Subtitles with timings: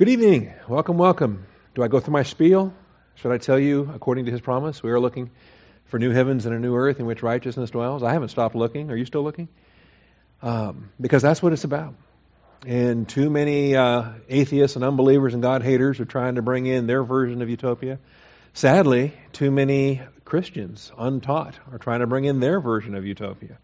[0.00, 0.54] Good evening.
[0.66, 1.44] Welcome, welcome.
[1.74, 2.72] Do I go through my spiel?
[3.16, 5.30] Should I tell you, according to his promise, we are looking
[5.88, 8.02] for new heavens and a new earth in which righteousness dwells?
[8.02, 8.90] I haven't stopped looking.
[8.90, 9.48] Are you still looking?
[10.40, 11.96] Um, because that's what it's about.
[12.66, 16.86] And too many uh, atheists and unbelievers and God haters are trying to bring in
[16.86, 17.98] their version of utopia.
[18.54, 23.58] Sadly, too many Christians, untaught, are trying to bring in their version of utopia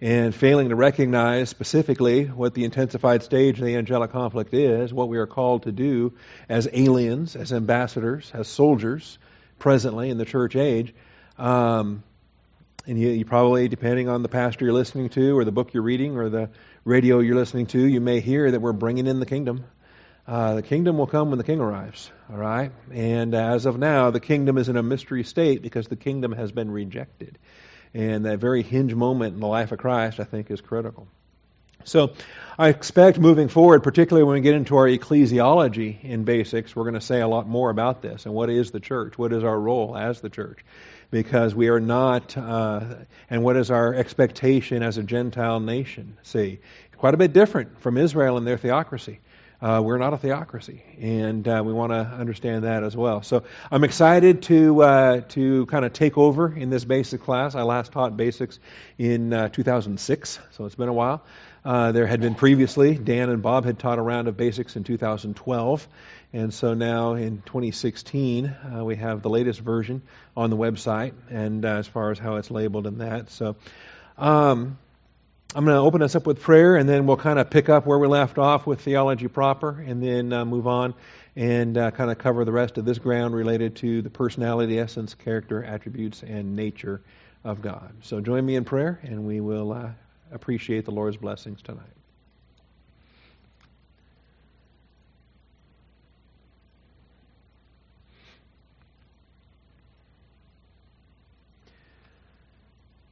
[0.00, 5.08] and failing to recognize specifically what the intensified stage of the angelic conflict is, what
[5.08, 6.12] we are called to do
[6.48, 9.18] as aliens, as ambassadors, as soldiers
[9.58, 10.94] presently in the church age.
[11.36, 12.04] Um,
[12.86, 15.82] and you, you, probably, depending on the pastor you're listening to, or the book you're
[15.82, 16.50] reading, or the
[16.84, 19.64] radio you're listening to, you may hear that we're bringing in the kingdom.
[20.26, 22.70] Uh, the kingdom will come when the king arrives, all right?
[22.92, 26.52] And as of now, the kingdom is in a mystery state because the kingdom has
[26.52, 27.38] been rejected.
[27.94, 31.08] And that very hinge moment in the life of Christ, I think, is critical.
[31.84, 32.12] So
[32.58, 36.94] I expect moving forward, particularly when we get into our ecclesiology in basics, we're going
[36.94, 39.16] to say a lot more about this and what is the church?
[39.16, 40.58] What is our role as the church?
[41.10, 42.96] Because we are not, uh,
[43.30, 46.18] and what is our expectation as a Gentile nation?
[46.24, 46.58] See,
[46.98, 49.20] quite a bit different from Israel and their theocracy.
[49.60, 53.22] Uh, we're not a theocracy, and uh, we want to understand that as well.
[53.22, 53.42] So
[53.72, 57.56] I'm excited to uh, to kind of take over in this basic class.
[57.56, 58.60] I last taught basics
[58.98, 61.24] in uh, 2006, so it's been a while.
[61.64, 64.84] Uh, there had been previously Dan and Bob had taught a round of basics in
[64.84, 65.88] 2012,
[66.32, 70.02] and so now in 2016 uh, we have the latest version
[70.36, 73.30] on the website, and as far as how it's labeled and that.
[73.30, 73.56] So.
[74.16, 74.78] Um,
[75.54, 77.86] I'm going to open us up with prayer, and then we'll kind of pick up
[77.86, 80.92] where we left off with theology proper, and then uh, move on
[81.36, 85.14] and uh, kind of cover the rest of this ground related to the personality, essence,
[85.14, 87.00] character, attributes, and nature
[87.44, 87.94] of God.
[88.02, 89.88] So join me in prayer, and we will uh,
[90.32, 91.97] appreciate the Lord's blessings tonight.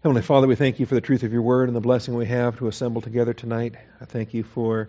[0.06, 2.26] Heavenly Father, we thank you for the truth of your word and the blessing we
[2.26, 3.74] have to assemble together tonight.
[4.00, 4.88] I thank you for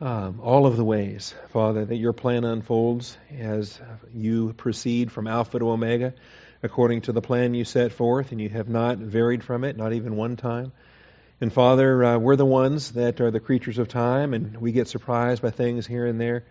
[0.00, 3.80] um, all of the ways, Father, that your plan unfolds as
[4.12, 6.14] you proceed from Alpha to Omega
[6.64, 9.92] according to the plan you set forth, and you have not varied from it, not
[9.92, 10.72] even one time.
[11.40, 14.88] And Father, uh, we're the ones that are the creatures of time, and we get
[14.88, 16.42] surprised by things here and there,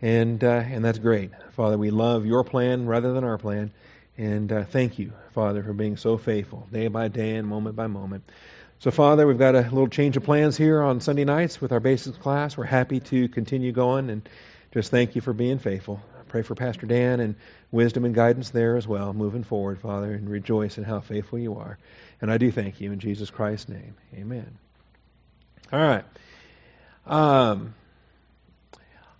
[0.00, 1.76] and uh, and that's great, Father.
[1.76, 3.72] We love your plan rather than our plan.
[4.18, 7.86] And uh, thank you, Father, for being so faithful, day by day and moment by
[7.86, 8.30] moment.
[8.80, 11.80] So, Father, we've got a little change of plans here on Sunday nights with our
[11.80, 12.56] basics class.
[12.56, 14.28] We're happy to continue going and
[14.72, 16.02] just thank you for being faithful.
[16.18, 17.36] I pray for Pastor Dan and
[17.70, 21.58] wisdom and guidance there as well, moving forward, Father, and rejoice in how faithful you
[21.58, 21.78] are.
[22.20, 23.94] And I do thank you in Jesus Christ's name.
[24.14, 24.58] Amen.
[25.72, 26.04] All right.
[27.06, 27.74] Um,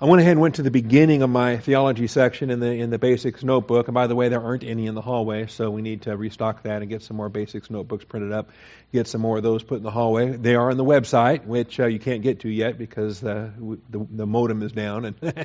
[0.03, 2.91] I went ahead and went to the beginning of my theology section in the in
[2.91, 3.87] the basics notebook.
[3.87, 6.65] And by the way, there aren't any in the hallway, so we need to restock
[6.65, 8.51] that and get some more basics notebooks printed up.
[8.93, 10.33] Get some more of those put in the hallway.
[10.33, 13.51] They are on the website, which uh, you can't get to yet because uh,
[13.91, 15.05] the the modem is down.
[15.05, 15.45] And uh,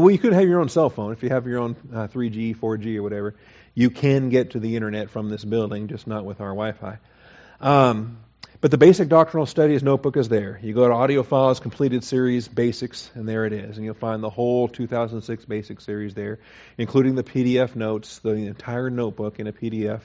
[0.00, 2.58] well, you could have your own cell phone if you have your own 3G, uh,
[2.60, 3.34] 4G, or whatever.
[3.74, 6.98] You can get to the internet from this building, just not with our Wi-Fi.
[7.60, 8.18] Um,
[8.60, 10.58] but the basic doctrinal studies notebook is there.
[10.62, 13.76] You go to audio files, Completed Series Basics, and there it is.
[13.76, 16.38] And you'll find the whole 2006 Basic Series there,
[16.78, 20.00] including the PDF notes, the entire notebook in a PDF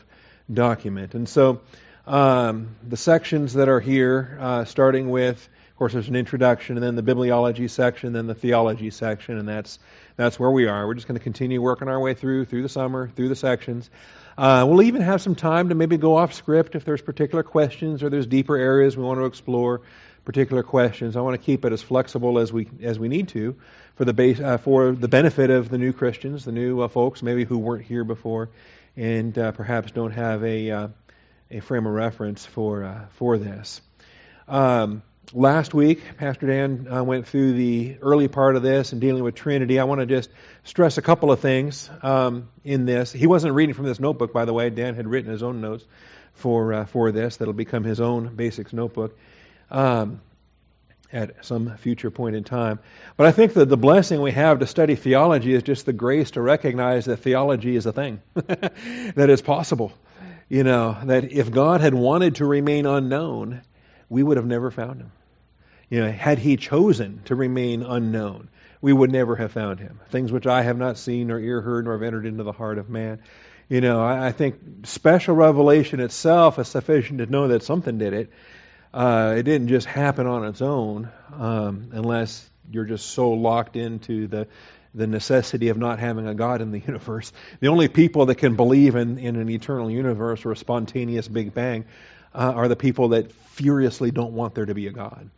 [0.51, 1.15] document.
[1.15, 1.61] And so
[2.05, 5.47] um, the sections that are here, uh, starting with,
[5.81, 9.79] course, there's an introduction, and then the bibliology section, then the theology section, and that's
[10.15, 10.85] that's where we are.
[10.85, 13.89] We're just going to continue working our way through through the summer, through the sections.
[14.37, 18.03] Uh, we'll even have some time to maybe go off script if there's particular questions
[18.03, 19.81] or there's deeper areas we want to explore
[20.23, 21.17] particular questions.
[21.17, 23.55] I want to keep it as flexible as we as we need to
[23.95, 27.23] for the base, uh, for the benefit of the new Christians, the new uh, folks
[27.23, 28.49] maybe who weren't here before,
[28.95, 30.87] and uh, perhaps don't have a uh,
[31.49, 33.81] a frame of reference for uh, for this.
[34.47, 35.01] Um,
[35.33, 39.35] last week, Pastor Dan uh, went through the early part of this and dealing with
[39.35, 39.79] Trinity.
[39.79, 40.29] I want to just
[40.63, 43.11] stress a couple of things um, in this.
[43.11, 44.69] He wasn't reading from this notebook, by the way.
[44.69, 45.85] Dan had written his own notes
[46.33, 47.37] for uh, for this.
[47.37, 49.17] That'll become his own basics notebook
[49.69, 50.21] um,
[51.11, 52.79] at some future point in time.
[53.17, 56.31] But I think that the blessing we have to study theology is just the grace
[56.31, 59.93] to recognize that theology is a thing that is possible.
[60.49, 63.61] You know that if God had wanted to remain unknown,
[64.09, 65.11] we would have never found him.
[65.91, 68.47] You know, had he chosen to remain unknown,
[68.79, 69.99] we would never have found him.
[70.09, 72.77] Things which I have not seen nor ear heard nor have entered into the heart
[72.77, 73.21] of man.
[73.67, 74.55] You know, I, I think
[74.85, 78.31] special revelation itself is sufficient to know that something did it.
[78.93, 84.27] Uh, it didn't just happen on its own, um, unless you're just so locked into
[84.27, 84.47] the
[84.93, 87.33] the necessity of not having a God in the universe.
[87.59, 91.53] The only people that can believe in, in an eternal universe or a spontaneous Big
[91.53, 91.85] Bang
[92.33, 95.29] uh, are the people that furiously don't want there to be a God.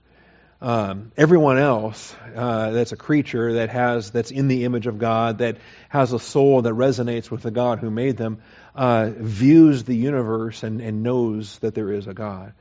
[0.63, 5.39] Um, everyone else uh, that's a creature that has that's in the image of God
[5.39, 5.57] that
[5.89, 8.41] has a soul that resonates with the God who made them
[8.73, 12.53] uh, views the universe and, and knows that there is a God.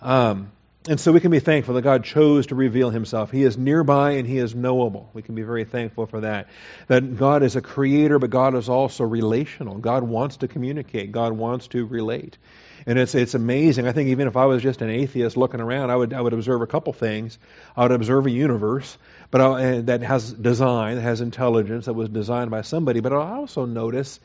[0.00, 0.52] Um,
[0.88, 3.30] and so we can be thankful that God chose to reveal himself.
[3.30, 5.10] He is nearby and he is knowable.
[5.12, 6.48] We can be very thankful for that.
[6.88, 9.76] That God is a creator, but God is also relational.
[9.76, 11.12] God wants to communicate.
[11.12, 12.38] God wants to relate.
[12.86, 13.86] And it's it's amazing.
[13.86, 16.32] I think even if I was just an atheist looking around, I would I would
[16.32, 17.38] observe a couple things.
[17.76, 18.98] I would observe a universe,
[19.30, 23.00] but I, that has design, that has intelligence, that was designed by somebody.
[23.00, 24.20] But I also notice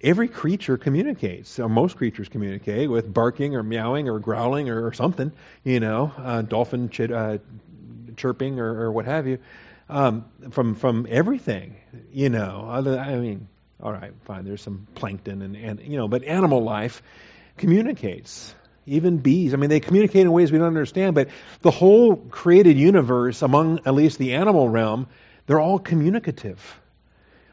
[0.00, 5.32] every creature communicates, or most creatures communicate with barking or meowing or growling or, something,
[5.64, 7.38] you know, uh, dolphin ch- uh,
[8.16, 9.38] chirping or, or, what have you,
[9.88, 11.76] um, from from everything,
[12.12, 12.66] you know.
[12.70, 13.48] Other, I mean,
[13.82, 14.44] all right, fine.
[14.44, 17.02] There's some plankton and, and you know, but animal life
[17.60, 18.54] communicates.
[18.86, 19.54] Even bees.
[19.54, 21.28] I mean, they communicate in ways we don't understand, but
[21.60, 25.06] the whole created universe, among at least the animal realm,
[25.46, 26.80] they're all communicative.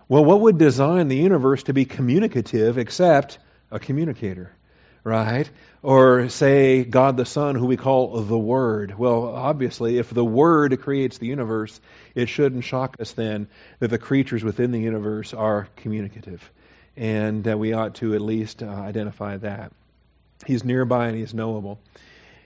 [0.07, 3.39] Well, what would design the universe to be communicative except
[3.69, 4.51] a communicator,
[5.03, 5.49] right?
[5.83, 8.97] Or say God the Son, who we call the Word.
[8.97, 11.79] Well, obviously, if the Word creates the universe,
[12.15, 13.47] it shouldn't shock us then
[13.79, 16.51] that the creatures within the universe are communicative.
[16.95, 19.73] And we ought to at least uh, identify that.
[20.47, 21.79] He's nearby and he's knowable.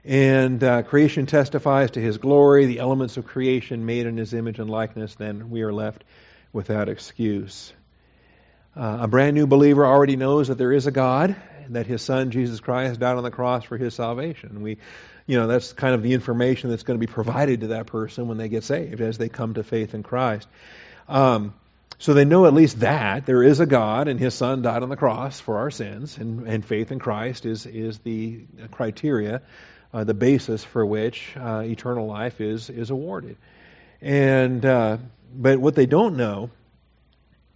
[0.04, 4.60] And uh, creation testifies to his glory, the elements of creation made in his image
[4.60, 6.04] and likeness, then we are left
[6.52, 7.72] without excuse.
[8.76, 12.02] Uh, a brand new believer already knows that there is a God and that his
[12.02, 14.62] son Jesus Christ died on the cross for his salvation.
[14.62, 14.80] We
[15.32, 18.28] you know, that's kind of the information that's going to be provided to that person
[18.28, 20.48] when they get saved as they come to faith in Christ.
[21.08, 21.54] Um,
[22.00, 24.90] so they know at least that there is a God and his son died on
[24.90, 28.42] the cross for our sins, and, and faith in Christ is, is the
[28.72, 29.42] criteria,
[29.94, 33.38] uh, the basis for which uh, eternal life is, is awarded.
[34.02, 34.98] And uh,
[35.34, 36.50] but what they don't know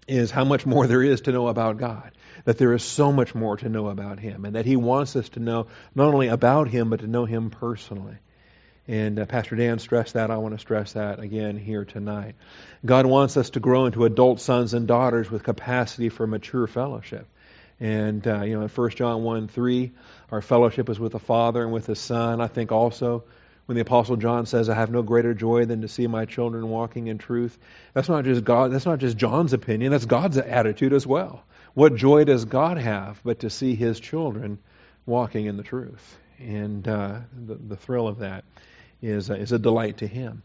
[0.08, 2.12] is how much more there is to know about God.
[2.46, 5.30] That there is so much more to know about Him, and that He wants us
[5.30, 8.18] to know not only about Him, but to know Him personally.
[8.88, 10.30] And uh, Pastor Dan stressed that.
[10.30, 12.36] I want to stress that again here tonight.
[12.86, 17.28] God wants us to grow into adult sons and daughters with capacity for mature fellowship.
[17.80, 19.92] And, uh, you know, in 1 John 1 3,
[20.32, 22.42] our fellowship is with the Father and with the Son.
[22.42, 23.24] I think also
[23.66, 26.70] when the apostle John says, "I have no greater joy than to see my children
[26.70, 27.58] walking in truth."
[27.94, 28.72] That's not just God.
[28.72, 29.92] That's not just John's opinion.
[29.92, 31.44] That's God's attitude as well.
[31.74, 34.60] What joy does God have but to see His children
[35.06, 36.18] walking in the truth?
[36.40, 38.46] And uh, the, the thrill of that
[39.06, 40.44] is is a delight to Him.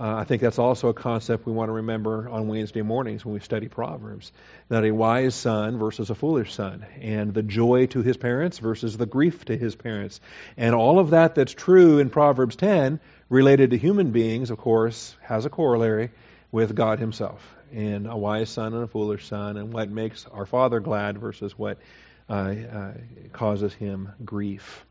[0.00, 3.34] Uh, I think that's also a concept we want to remember on Wednesday mornings when
[3.34, 4.30] we study Proverbs.
[4.68, 8.96] That a wise son versus a foolish son, and the joy to his parents versus
[8.96, 10.20] the grief to his parents.
[10.56, 15.16] And all of that that's true in Proverbs 10, related to human beings, of course,
[15.22, 16.10] has a corollary
[16.52, 17.42] with God himself.
[17.72, 21.58] And a wise son and a foolish son, and what makes our father glad versus
[21.58, 21.78] what
[22.30, 22.92] uh, uh,
[23.32, 24.84] causes him grief.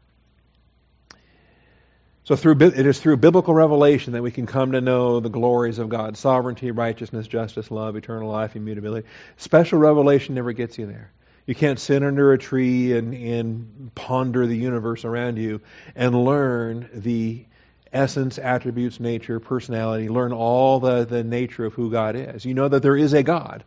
[2.27, 5.79] So through it is through biblical revelation that we can come to know the glories
[5.79, 9.07] of God's sovereignty, righteousness, justice, love, eternal life, immutability.
[9.38, 11.13] Special revelation never gets you there.
[11.46, 15.62] You can't sit under a tree and, and ponder the universe around you
[15.96, 17.46] and learn the
[17.93, 22.43] essence, attributes, nature, personality, learn all the, the nature of who God is.
[22.43, 23.63] You know that there is a God.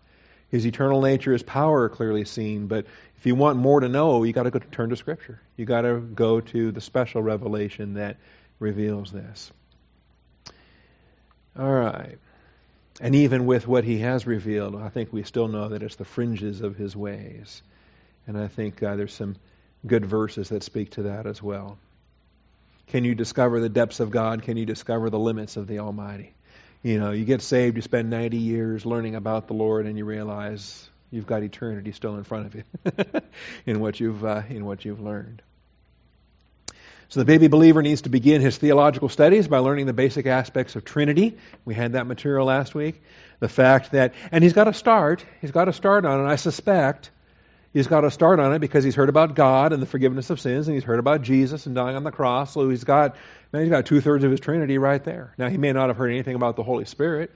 [0.51, 2.85] His eternal nature, his power are clearly seen, but
[3.17, 5.41] if you want more to know, you got to go turn to Scripture.
[5.57, 8.19] You got to go to the special revelation that
[8.61, 9.51] reveals this.
[11.59, 12.19] All right.
[13.01, 16.05] And even with what he has revealed, I think we still know that it's the
[16.05, 17.63] fringes of his ways.
[18.27, 19.37] And I think uh, there's some
[19.87, 21.79] good verses that speak to that as well.
[22.89, 24.43] Can you discover the depths of God?
[24.43, 26.35] Can you discover the limits of the Almighty?
[26.83, 30.05] You know, you get saved, you spend 90 years learning about the Lord, and you
[30.05, 32.65] realize you've got eternity still in front of you
[33.67, 35.43] in what you've uh, in what you've learned.
[37.11, 40.77] So the baby believer needs to begin his theological studies by learning the basic aspects
[40.77, 41.39] of Trinity.
[41.65, 43.03] We had that material last week.
[43.41, 46.29] The fact that, and he's got to start, he's got to start on it.
[46.29, 47.11] I suspect
[47.73, 50.39] he's got to start on it because he's heard about God and the forgiveness of
[50.39, 52.55] sins, and he's heard about Jesus and dying on the cross.
[52.55, 53.17] So he's got,
[53.53, 55.35] man, he's got two thirds of his Trinity right there.
[55.37, 57.33] Now he may not have heard anything about the Holy Spirit,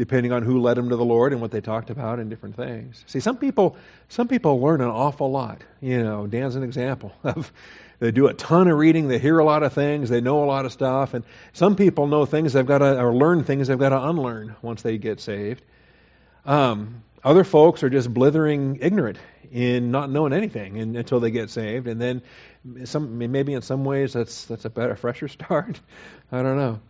[0.00, 2.56] depending on who led them to the Lord and what they talked about and different
[2.56, 3.04] things.
[3.06, 3.76] See, some people,
[4.08, 5.60] some people learn an awful lot.
[5.82, 7.52] You know, Dan's an example of
[7.98, 9.08] they do a ton of reading.
[9.08, 10.08] They hear a lot of things.
[10.08, 11.12] They know a lot of stuff.
[11.12, 14.56] And some people know things they've got to, or learn things they've got to unlearn
[14.62, 15.62] once they get saved.
[16.46, 19.18] Um, other folks are just blithering ignorant
[19.52, 22.22] in not knowing anything and, until they get saved, and then
[22.84, 25.78] some maybe in some ways that's that's a better fresher start.
[26.32, 26.80] I don't know.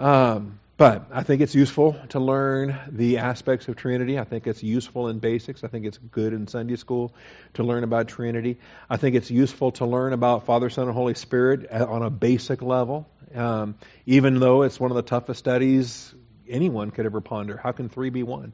[0.00, 4.18] Um, but I think it's useful to learn the aspects of Trinity.
[4.18, 5.62] I think it's useful in basics.
[5.62, 7.14] I think it's good in Sunday school
[7.54, 8.58] to learn about Trinity.
[8.90, 12.60] I think it's useful to learn about Father, Son, and Holy Spirit on a basic
[12.60, 13.76] level, um,
[14.06, 16.12] even though it's one of the toughest studies
[16.48, 17.56] anyone could ever ponder.
[17.56, 18.52] How can three be one?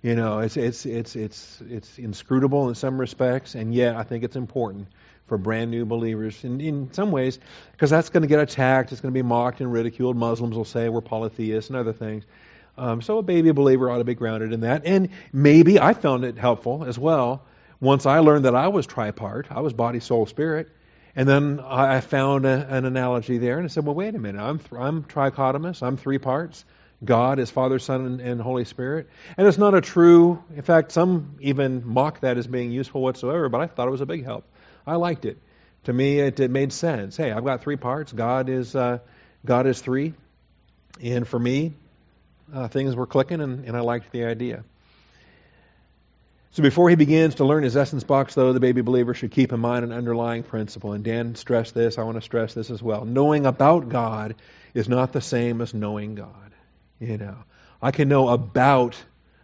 [0.00, 4.24] You know, it's it's it's it's it's inscrutable in some respects, and yet I think
[4.24, 4.86] it's important
[5.28, 7.38] for brand new believers in, in some ways,
[7.72, 10.16] because that's going to get attacked, it's going to be mocked and ridiculed.
[10.16, 12.24] Muslims will say we're polytheists and other things.
[12.76, 14.82] Um, so a baby believer ought to be grounded in that.
[14.84, 17.44] And maybe I found it helpful as well
[17.80, 20.68] once I learned that I was tripart, I was body, soul, spirit.
[21.14, 24.40] And then I found a, an analogy there, and I said, "Well, wait a minute.
[24.40, 25.82] I'm th- I'm trichotomous.
[25.82, 26.64] I'm three parts.
[27.04, 29.08] God is Father, Son, and, and, Holy Spirit.
[29.36, 30.42] And it's not a true.
[30.54, 33.48] In fact, some even mock that as being useful whatsoever.
[33.48, 34.44] But I thought it was a big help.
[34.88, 35.38] I liked it.
[35.84, 37.16] To me, it, it made sense.
[37.16, 38.12] Hey, I've got three parts.
[38.12, 38.98] God is uh,
[39.44, 40.14] God is three,
[41.02, 41.74] and for me,
[42.52, 44.64] uh, things were clicking, and, and I liked the idea.
[46.52, 49.52] So before he begins to learn his essence box, though, the baby believer should keep
[49.52, 50.92] in mind an underlying principle.
[50.92, 51.98] And Dan stressed this.
[51.98, 53.04] I want to stress this as well.
[53.04, 54.34] Knowing about God
[54.74, 56.52] is not the same as knowing God.
[56.98, 57.36] You know,
[57.80, 58.96] I can know about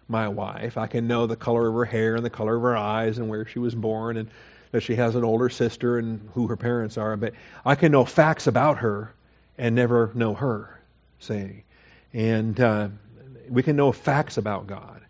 [0.08, 0.76] my wife.
[0.76, 3.28] I can know the color of her hair and the color of her eyes and
[3.28, 4.30] where she was born and
[4.74, 7.32] that she has an older sister and who her parents are, but
[7.64, 9.14] I can know facts about her
[9.56, 10.80] and never know her,
[11.20, 11.62] say.
[12.12, 12.88] And uh,
[13.48, 15.00] we can know facts about God.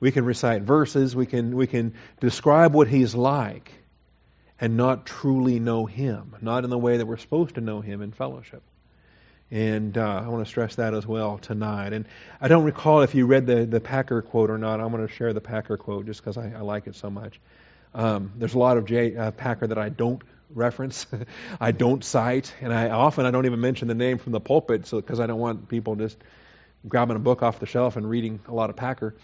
[0.00, 1.14] We can recite verses.
[1.14, 3.70] We can we can describe what He's like,
[4.58, 8.00] and not truly know Him, not in the way that we're supposed to know Him
[8.00, 8.62] in fellowship.
[9.50, 11.92] And uh, I want to stress that as well tonight.
[11.92, 12.06] And
[12.40, 14.80] I don't recall if you read the, the Packer quote or not.
[14.80, 17.38] I'm going to share the Packer quote just because I, I like it so much.
[17.94, 20.22] Um, there's a lot of J uh, Packer that I don't
[20.54, 21.06] reference,
[21.60, 24.86] I don't cite, and I often I don't even mention the name from the pulpit,
[24.86, 26.16] so because I don't want people just
[26.86, 29.14] grabbing a book off the shelf and reading a lot of Packer,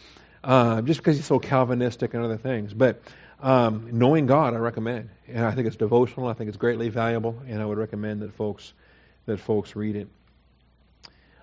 [0.45, 2.73] uh, just because he's so Calvinistic and other things.
[2.73, 3.03] But
[3.41, 6.29] um, knowing God, I recommend, and I think it's devotional.
[6.29, 8.73] I think it's greatly valuable, and I would recommend that folks
[9.27, 10.09] that folks read it.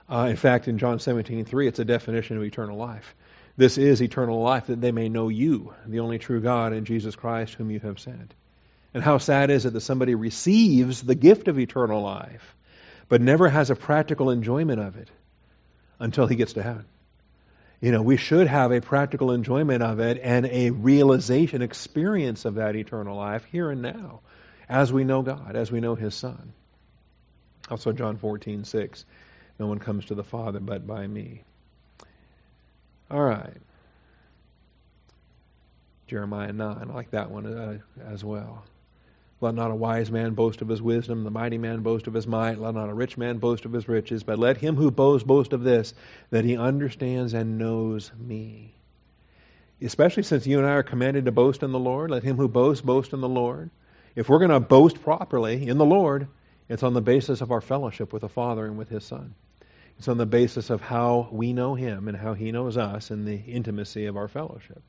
[0.10, 3.16] Uh, in fact, in John 17:3, it's a definition of eternal life.
[3.58, 7.16] This is eternal life, that they may know you, the only true God, and Jesus
[7.16, 8.34] Christ, whom you have sent.
[8.94, 12.56] And how sad is it that somebody receives the gift of eternal life,
[13.08, 15.10] but never has a practical enjoyment of it
[16.00, 16.86] until he gets to heaven?
[17.82, 22.56] You know, we should have a practical enjoyment of it and a realization, experience of
[22.56, 24.22] that eternal life here and now,
[24.68, 26.54] as we know God, as we know His Son.
[27.70, 29.06] Also, John 14, 6.
[29.60, 31.44] No one comes to the Father but by me.
[33.10, 33.58] All right.
[36.08, 36.78] Jeremiah 9.
[36.90, 38.64] I like that one uh, as well.
[39.42, 42.26] Let not a wise man boast of his wisdom, the mighty man boast of his
[42.26, 45.28] might, let not a rich man boast of his riches, but let him who boasts
[45.28, 45.94] boast of this,
[46.30, 48.74] that he understands and knows me.
[49.82, 52.48] Especially since you and I are commanded to boast in the Lord, let him who
[52.48, 53.72] boasts boast in the Lord.
[54.16, 56.28] If we're going to boast properly in the Lord,
[56.70, 59.36] it's on the basis of our fellowship with the Father and with his Son.
[59.98, 63.26] It's on the basis of how we know Him and how He knows us and
[63.26, 64.82] the intimacy of our fellowship.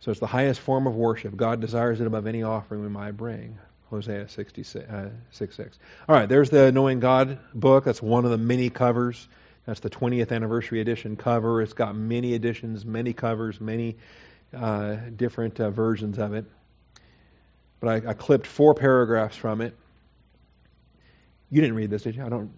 [0.00, 1.36] So it's the highest form of worship.
[1.36, 3.58] God desires it above any offering we might bring.
[3.90, 5.78] Hosea 66, uh, 6 6.
[6.08, 7.84] All right, there's the Knowing God book.
[7.84, 9.28] That's one of the many covers.
[9.66, 11.60] That's the 20th anniversary edition cover.
[11.60, 13.96] It's got many editions, many covers, many
[14.56, 16.44] uh, different uh, versions of it.
[17.80, 19.74] But I, I clipped four paragraphs from it.
[21.50, 22.24] You didn't read this, did you?
[22.24, 22.52] I don't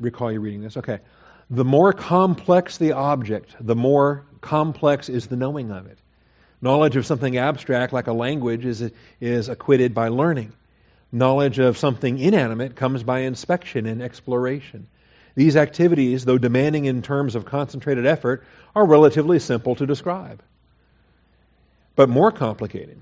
[0.00, 0.76] recall you reading this.
[0.76, 1.00] Okay.
[1.50, 5.98] The more complex the object, the more complex is the knowing of it.
[6.62, 10.52] Knowledge of something abstract, like a language, is, is acquitted by learning.
[11.12, 14.86] Knowledge of something inanimate comes by inspection and exploration.
[15.34, 20.42] These activities, though demanding in terms of concentrated effort, are relatively simple to describe,
[21.96, 23.00] but more complicated.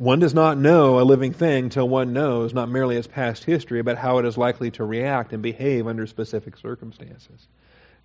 [0.00, 3.82] One does not know a living thing till one knows not merely its past history,
[3.82, 7.46] but how it is likely to react and behave under specific circumstances.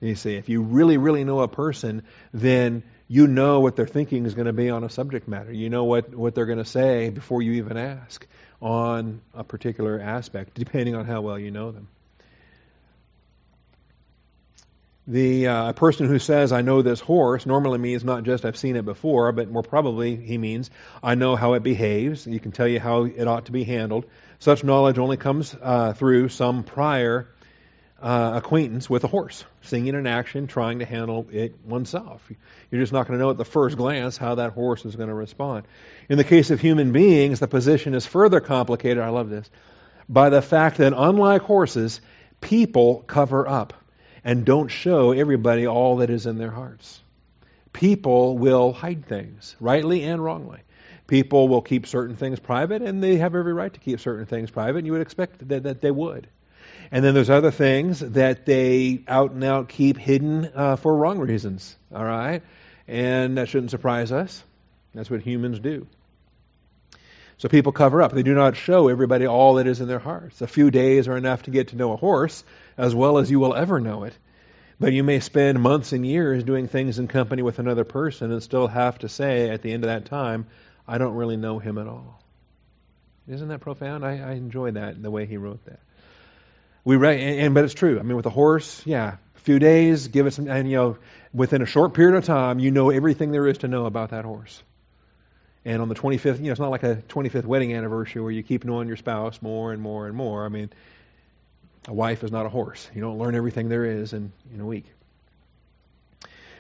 [0.01, 3.87] And You see, if you really, really know a person, then you know what their
[3.87, 5.53] thinking is going to be on a subject matter.
[5.53, 8.27] You know what, what they're going to say before you even ask
[8.61, 11.87] on a particular aspect, depending on how well you know them.
[15.07, 18.75] The uh, person who says, I know this horse, normally means not just I've seen
[18.75, 20.71] it before, but more probably he means
[21.03, 22.25] I know how it behaves.
[22.25, 24.05] You can tell you how it ought to be handled.
[24.39, 27.27] Such knowledge only comes uh, through some prior
[28.01, 32.27] uh, acquaintance with a horse, seeing it in action, trying to handle it oneself.
[32.71, 35.09] You're just not going to know at the first glance how that horse is going
[35.09, 35.67] to respond.
[36.09, 39.03] In the case of human beings, the position is further complicated.
[39.03, 39.47] I love this.
[40.09, 42.01] By the fact that, unlike horses,
[42.41, 43.73] people cover up
[44.25, 46.99] and don't show everybody all that is in their hearts.
[47.71, 50.59] People will hide things, rightly and wrongly.
[51.07, 54.49] People will keep certain things private, and they have every right to keep certain things
[54.49, 56.27] private, and you would expect that, that they would.
[56.91, 61.19] And then there's other things that they out and out keep hidden uh, for wrong
[61.19, 61.75] reasons.
[61.93, 62.41] All right?
[62.87, 64.43] And that shouldn't surprise us.
[64.93, 65.87] That's what humans do.
[67.37, 68.13] So people cover up.
[68.13, 70.41] They do not show everybody all that is in their hearts.
[70.41, 72.43] A few days are enough to get to know a horse
[72.77, 74.13] as well as you will ever know it.
[74.79, 78.43] But you may spend months and years doing things in company with another person and
[78.43, 80.47] still have to say at the end of that time,
[80.87, 82.21] I don't really know him at all.
[83.27, 84.05] Isn't that profound?
[84.05, 85.79] I, I enjoy that, the way he wrote that.
[86.83, 87.99] We re- and, and, but it's true.
[87.99, 90.97] I mean, with a horse, yeah, a few days, give it some, and you know,
[91.33, 94.25] within a short period of time, you know everything there is to know about that
[94.25, 94.61] horse.
[95.65, 98.43] And on the 25th, you know, it's not like a 25th wedding anniversary where you
[98.43, 100.45] keep knowing your spouse more and more and more.
[100.45, 100.69] I mean,
[101.87, 102.87] a wife is not a horse.
[102.93, 104.85] You don't learn everything there is in, in a week.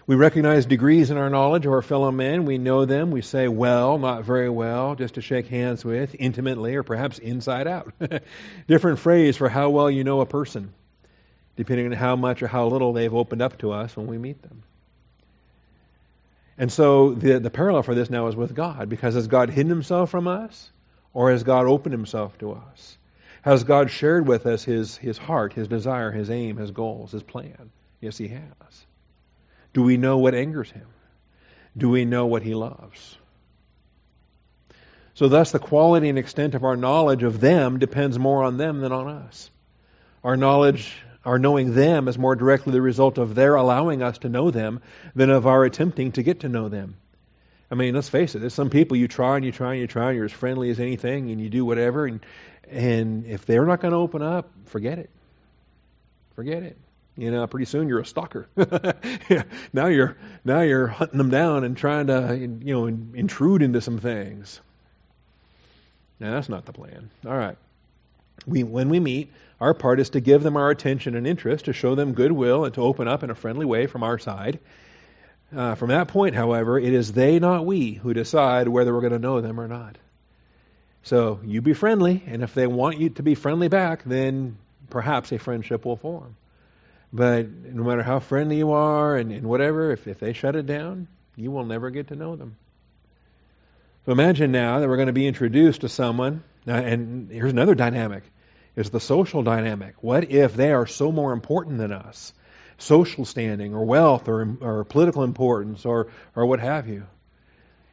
[0.07, 2.45] We recognize degrees in our knowledge of our fellow men.
[2.45, 3.09] We know them.
[3.09, 7.67] We say well, not very well, just to shake hands with, intimately, or perhaps inside
[7.67, 7.93] out.
[8.67, 10.73] Different phrase for how well you know a person,
[11.55, 14.43] depending on how much or how little they've opened up to us when we meet
[14.43, 14.61] them.
[16.57, 19.69] And so the, the parallel for this now is with God, because has God hidden
[19.69, 20.71] himself from us,
[21.13, 22.97] or has God opened himself to us?
[23.41, 27.23] Has God shared with us his, his heart, his desire, his aim, his goals, his
[27.23, 27.71] plan?
[28.01, 28.85] Yes, he has.
[29.73, 30.87] Do we know what angers him?
[31.77, 33.17] Do we know what he loves?
[35.13, 38.79] So, thus, the quality and extent of our knowledge of them depends more on them
[38.79, 39.49] than on us.
[40.23, 44.29] Our knowledge, our knowing them, is more directly the result of their allowing us to
[44.29, 44.81] know them
[45.15, 46.97] than of our attempting to get to know them.
[47.69, 49.87] I mean, let's face it, there's some people you try and you try and you
[49.87, 52.19] try and you're as friendly as anything and you do whatever, and,
[52.69, 55.09] and if they're not going to open up, forget it.
[56.35, 56.77] Forget it.
[57.17, 58.47] You know, pretty soon you're a stalker.
[59.73, 63.99] now you're now you're hunting them down and trying to you know intrude into some
[63.99, 64.59] things.
[66.19, 67.09] Now that's not the plan.
[67.25, 67.57] All right.
[68.45, 71.73] We when we meet, our part is to give them our attention and interest, to
[71.73, 74.59] show them goodwill, and to open up in a friendly way from our side.
[75.55, 79.13] Uh, from that point, however, it is they, not we, who decide whether we're going
[79.13, 79.97] to know them or not.
[81.03, 84.57] So you be friendly, and if they want you to be friendly back, then
[84.89, 86.35] perhaps a friendship will form.
[87.13, 90.65] But no matter how friendly you are and, and whatever, if, if they shut it
[90.65, 92.57] down, you will never get to know them.
[94.05, 98.23] So imagine now that we're going to be introduced to someone, and here's another dynamic
[98.75, 99.95] is the social dynamic.
[100.01, 102.33] What if they are so more important than us?
[102.77, 107.05] Social standing or wealth or, or political importance or, or what have you.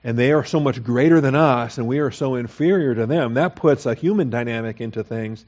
[0.03, 3.35] And they are so much greater than us and we are so inferior to them.
[3.35, 5.45] That puts a human dynamic into things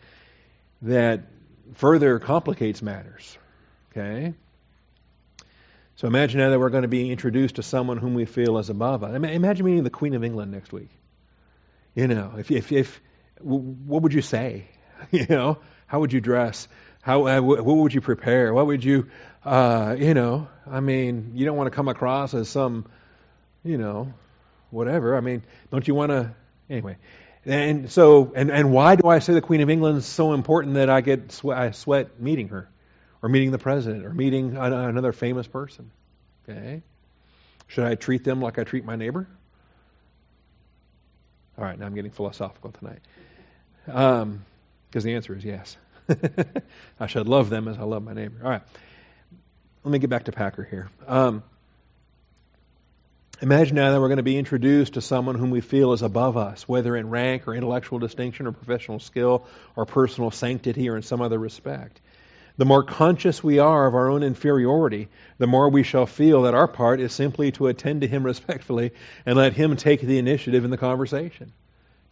[0.82, 1.22] that
[1.74, 3.36] further complicates matters.
[3.90, 4.34] Okay?
[5.96, 8.70] So imagine now that we're going to be introduced to someone whom we feel is
[8.70, 9.14] above us.
[9.14, 10.90] Imagine meeting the Queen of England next week.
[11.94, 13.00] You know, if, if, if
[13.40, 14.68] what would you say?
[15.10, 16.66] You know, how would you dress?
[17.02, 18.54] How uh, what would you prepare?
[18.54, 19.10] What would you,
[19.44, 20.48] uh, you know?
[20.66, 22.86] I mean, you don't want to come across as some,
[23.62, 24.14] you know,
[24.70, 25.14] whatever.
[25.14, 26.34] I mean, don't you want to?
[26.70, 26.96] Anyway,
[27.44, 30.74] and so and and why do I say the Queen of England is so important
[30.74, 32.70] that I get I sweat meeting her?
[33.24, 35.90] or meeting the president, or meeting another famous person.
[36.46, 36.82] Okay?
[37.68, 39.26] Should I treat them like I treat my neighbor?
[41.56, 42.98] All right, now I'm getting philosophical tonight.
[43.84, 44.44] Because um,
[44.92, 45.76] the answer is yes.
[47.00, 48.36] I should love them as I love my neighbor.
[48.42, 48.62] All right.
[49.84, 50.90] Let me get back to Packer here.
[51.06, 51.42] Um,
[53.42, 56.36] imagine now that we're going to be introduced to someone whom we feel is above
[56.36, 61.02] us, whether in rank or intellectual distinction or professional skill or personal sanctity or in
[61.02, 62.00] some other respect.
[62.56, 66.54] The more conscious we are of our own inferiority, the more we shall feel that
[66.54, 68.92] our part is simply to attend to him respectfully
[69.26, 71.52] and let him take the initiative in the conversation.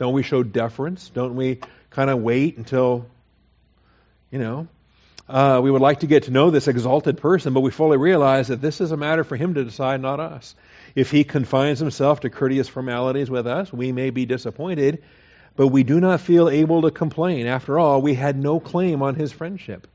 [0.02, 1.10] Don't we show deference?
[1.10, 1.60] Don't we
[1.90, 3.06] kind of wait until,
[4.32, 4.66] you know,
[5.28, 8.48] uh, we would like to get to know this exalted person, but we fully realize
[8.48, 10.56] that this is a matter for him to decide, not us.
[10.96, 15.04] If he confines himself to courteous formalities with us, we may be disappointed,
[15.54, 17.46] but we do not feel able to complain.
[17.46, 19.86] After all, we had no claim on his friendship.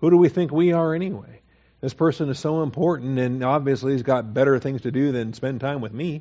[0.00, 1.40] Who do we think we are anyway?
[1.80, 5.62] This person is so important, and obviously he's got better things to do than spend
[5.62, 6.20] time with me.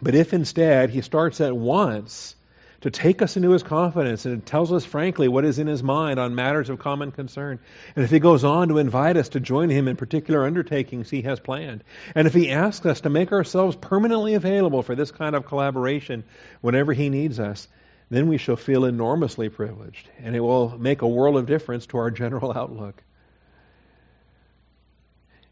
[0.00, 2.34] But if instead he starts at once
[2.82, 6.18] to take us into his confidence and tells us frankly what is in his mind
[6.18, 7.60] on matters of common concern.
[7.94, 11.22] And if he goes on to invite us to join him in particular undertakings he
[11.22, 15.36] has planned, and if he asks us to make ourselves permanently available for this kind
[15.36, 16.24] of collaboration
[16.60, 17.68] whenever he needs us,
[18.10, 21.98] then we shall feel enormously privileged, and it will make a world of difference to
[21.98, 23.02] our general outlook.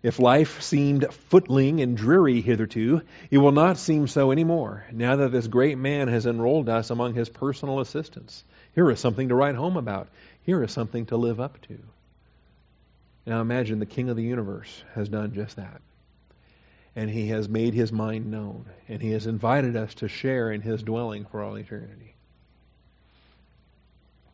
[0.03, 5.17] If life seemed footling and dreary hitherto, it will not seem so any more, now
[5.17, 8.43] that this great man has enrolled us among his personal assistants.
[8.75, 10.09] Here is something to write home about.
[10.45, 11.79] Here is something to live up to.
[13.27, 15.83] Now imagine the King of the universe has done just that.
[16.97, 20.63] And he has made his mind known, and he has invited us to share in
[20.63, 22.15] his dwelling for all eternity.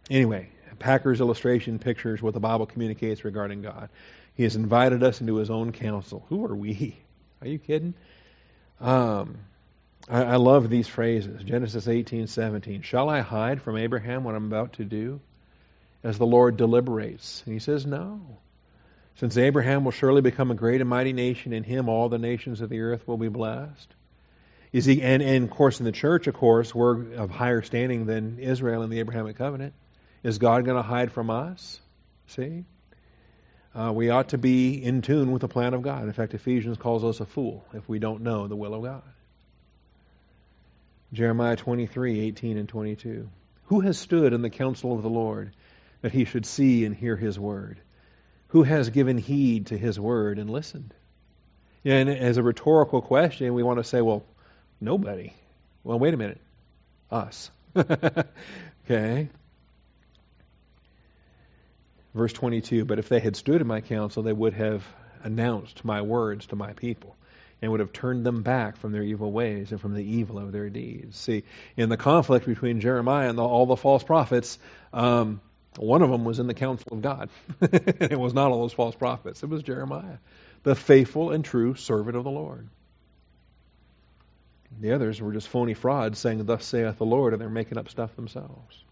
[0.08, 0.48] Anyway,
[0.78, 3.88] Packer's illustration pictures what the Bible communicates regarding God.
[4.36, 6.24] He has invited us into his own counsel.
[6.28, 6.96] Who are we?
[7.40, 7.94] Are you kidding?
[8.80, 9.38] Um,
[10.08, 11.42] I, I love these phrases.
[11.42, 12.82] Genesis 18, 17.
[12.82, 15.20] Shall I hide from Abraham what I'm about to do?
[16.02, 17.42] As the Lord deliberates.
[17.44, 18.38] And he says, No.
[19.16, 22.60] Since Abraham will surely become a great and mighty nation, in him all the nations
[22.60, 23.94] of the earth will be blessed.
[24.72, 28.04] You see, and, and of course, in the church, of course, we're of higher standing
[28.04, 29.72] than Israel in the Abrahamic covenant.
[30.22, 31.80] Is God going to hide from us?
[32.26, 32.64] See?
[33.76, 36.04] Uh, we ought to be in tune with the plan of God.
[36.04, 39.02] In fact, Ephesians calls us a fool if we don't know the will of God.
[41.12, 43.28] Jeremiah 23, 18 and 22.
[43.66, 45.52] Who has stood in the counsel of the Lord
[46.00, 47.78] that he should see and hear his word?
[48.48, 50.94] Who has given heed to his word and listened?
[51.84, 54.24] and as a rhetorical question, we want to say, well,
[54.80, 55.32] nobody.
[55.84, 56.40] Well, wait a minute.
[57.10, 57.50] Us.
[57.76, 59.28] okay?
[62.16, 64.82] Verse 22 But if they had stood in my counsel, they would have
[65.22, 67.14] announced my words to my people
[67.60, 70.50] and would have turned them back from their evil ways and from the evil of
[70.50, 71.18] their deeds.
[71.18, 71.44] See,
[71.76, 74.58] in the conflict between Jeremiah and the, all the false prophets,
[74.94, 75.40] um,
[75.76, 77.28] one of them was in the counsel of God.
[77.60, 80.16] it was not all those false prophets, it was Jeremiah,
[80.62, 82.66] the faithful and true servant of the Lord.
[84.80, 87.88] The others were just phony frauds saying, Thus saith the Lord, and they're making up
[87.90, 88.84] stuff themselves.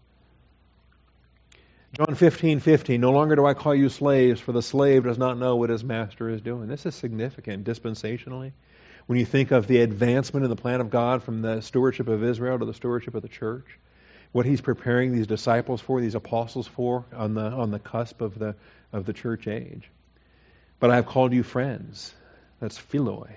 [1.97, 5.37] John 15, 15, no longer do I call you slaves, for the slave does not
[5.37, 6.67] know what his master is doing.
[6.67, 8.51] This is significant dispensationally.
[9.05, 12.21] When you think of the advancement in the plan of God from the stewardship of
[12.21, 13.79] Israel to the stewardship of the church,
[14.33, 18.37] what he's preparing these disciples for, these apostles for, on the, on the cusp of
[18.37, 18.55] the,
[18.91, 19.89] of the church age.
[20.81, 22.13] But I have called you friends.
[22.59, 23.29] That's philoi.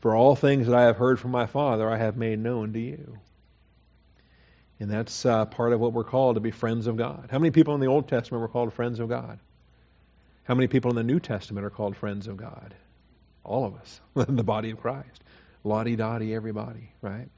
[0.00, 2.80] For all things that I have heard from my Father, I have made known to
[2.80, 3.18] you.
[4.80, 7.28] And that's uh, part of what we're called to be friends of God.
[7.30, 9.40] How many people in the Old Testament were called friends of God?
[10.44, 12.74] How many people in the New Testament are called friends of God?
[13.44, 15.22] All of us, the body of Christ.
[15.64, 17.28] Lottie dottie, everybody, right?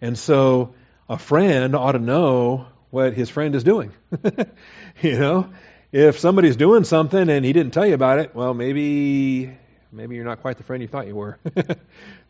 [0.00, 0.74] And so
[1.08, 3.92] a friend ought to know what his friend is doing.
[5.02, 5.50] you know,
[5.92, 9.56] if somebody's doing something and he didn't tell you about it, well, maybe
[9.92, 11.38] maybe you're not quite the friend you thought you were.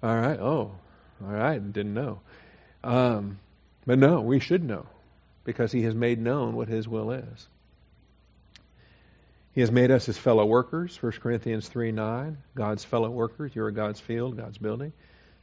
[0.03, 0.39] all right.
[0.39, 0.73] Oh,
[1.25, 1.73] all right.
[1.73, 2.21] Didn't know.
[2.83, 3.39] Um,
[3.87, 4.87] but no, we should know
[5.45, 7.49] because he has made known what his will is.
[9.53, 12.39] He has made us his fellow workers, 1 Corinthians 3 9.
[12.55, 13.55] God's fellow workers.
[13.55, 14.93] You're God's field, God's building.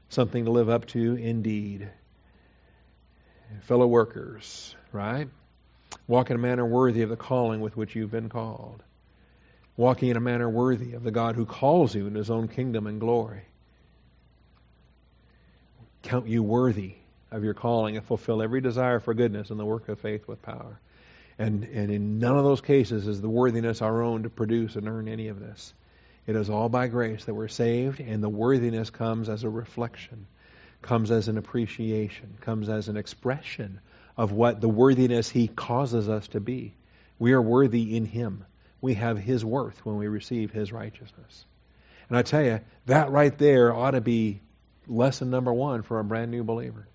[0.10, 1.90] Something to live up to indeed.
[3.62, 5.30] Fellow workers, right?
[6.08, 8.84] Walk in a manner worthy of the calling with which you've been called.
[9.78, 12.88] Walking in a manner worthy of the God who calls you in his own kingdom
[12.88, 13.44] and glory.
[16.04, 16.96] Count you worthy
[17.32, 20.42] of your calling and fulfill every desire for goodness and the work of faith with
[20.42, 20.80] power.
[21.40, 24.88] And, and in none of those cases is the worthiness our own to produce and
[24.88, 25.74] earn any of this.
[26.28, 30.28] It is all by grace that we're saved, and the worthiness comes as a reflection,
[30.82, 33.80] comes as an appreciation, comes as an expression
[34.18, 36.76] of what the worthiness He causes us to be.
[37.18, 38.46] We are worthy in Him.
[38.82, 41.46] We have His worth when we receive His righteousness.
[42.10, 44.42] And I tell you, that right there ought to be
[44.88, 46.88] lesson number one for a brand new believer.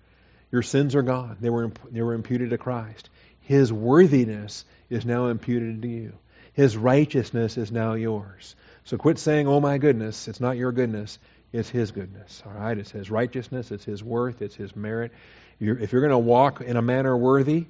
[0.57, 1.37] Your sins are gone.
[1.39, 3.11] They were, they were imputed to Christ.
[3.41, 6.13] His worthiness is now imputed to you.
[6.53, 8.55] His righteousness is now yours.
[8.85, 11.19] So quit saying, oh my goodness, it's not your goodness.
[11.53, 12.41] It's His goodness.
[12.43, 12.75] All right?
[12.75, 13.69] It's His righteousness.
[13.69, 14.41] It's His worth.
[14.41, 15.11] It's His merit.
[15.59, 17.67] You're, if you're going to walk in a manner worthy,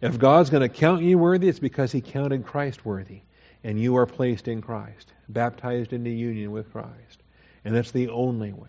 [0.00, 3.22] if God's going to count you worthy, it's because He counted Christ worthy.
[3.64, 7.20] And you are placed in Christ, baptized into union with Christ.
[7.64, 8.68] And that's the only way.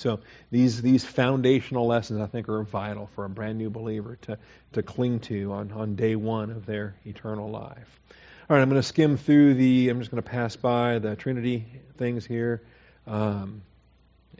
[0.00, 4.38] So these these foundational lessons I think are vital for a brand new believer to
[4.72, 8.00] to cling to on, on day one of their eternal life.
[8.48, 9.90] All right, I'm going to skim through the.
[9.90, 11.66] I'm just going to pass by the Trinity
[11.98, 12.62] things here.
[13.06, 13.60] Um,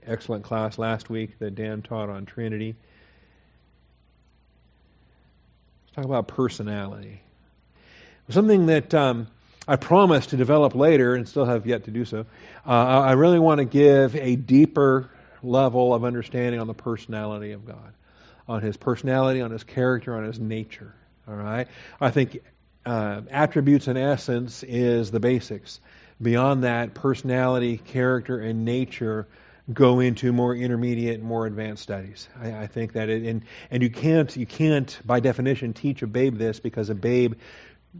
[0.06, 2.74] excellent class last week that Dan taught on Trinity.
[5.84, 7.20] Let's talk about personality.
[8.30, 9.26] Something that um,
[9.68, 12.24] I promised to develop later and still have yet to do so.
[12.66, 15.10] Uh, I really want to give a deeper
[15.42, 17.92] level of understanding on the personality of God,
[18.48, 20.94] on his personality, on his character, on his nature.
[21.28, 21.68] All right?
[22.00, 22.40] I think
[22.84, 25.80] uh, attributes and essence is the basics.
[26.20, 29.26] Beyond that, personality, character, and nature
[29.72, 32.28] go into more intermediate, more advanced studies.
[32.40, 36.06] I, I think that it, and and you can't you can't by definition teach a
[36.06, 37.34] babe this because a babe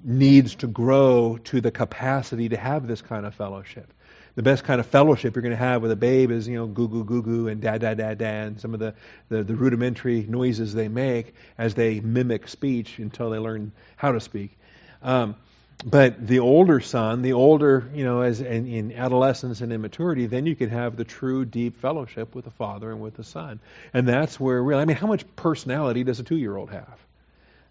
[0.04, 3.92] needs to grow to the capacity to have this kind of fellowship.
[4.34, 6.66] The best kind of fellowship you're going to have with a babe is, you know,
[6.66, 8.94] goo goo goo goo and da da da da and some of the,
[9.28, 14.20] the, the rudimentary noises they make as they mimic speech until they learn how to
[14.20, 14.56] speak.
[15.02, 15.36] Um,
[15.84, 20.44] but the older son, the older, you know, as in, in, adolescence and immaturity, then
[20.44, 23.60] you can have the true deep fellowship with the father and with the son.
[23.94, 26.98] And that's where really, I mean, how much personality does a two year old have?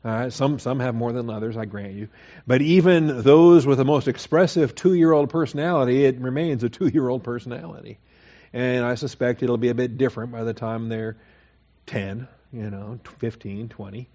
[0.04, 2.08] Uh, some some have more than others, I grant you.
[2.48, 6.88] But even those with the most expressive two year old personality, it remains a two
[6.88, 8.00] year old personality.
[8.54, 11.18] And I suspect it'll be a bit different by the time they're
[11.88, 14.10] 10, you know, 15, 20,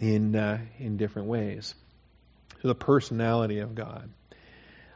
[0.00, 1.74] in, uh, in different ways
[2.60, 4.10] to the personality of God.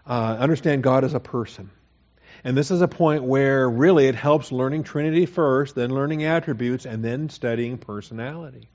[0.06, 1.70] Uh, understand God as a person.
[2.42, 6.86] And this is a point where really it helps learning Trinity first, then learning attributes,
[6.86, 8.68] and then studying personality.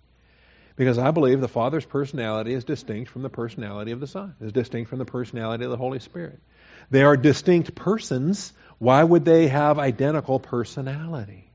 [0.78, 4.52] Because I believe the Father's personality is distinct from the personality of the Son, is
[4.54, 6.40] distinct from the personality of the Holy Spirit.
[6.92, 8.54] They are distinct persons.
[8.78, 11.50] Why would they have identical personality?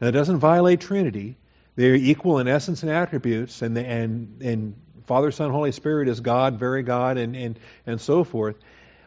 [0.00, 1.36] Now, it doesn't violate Trinity.
[1.76, 4.74] They're equal in essence and attributes, and, and, and
[5.06, 8.56] Father, Son, Holy Spirit is God, very God, and, and, and so forth.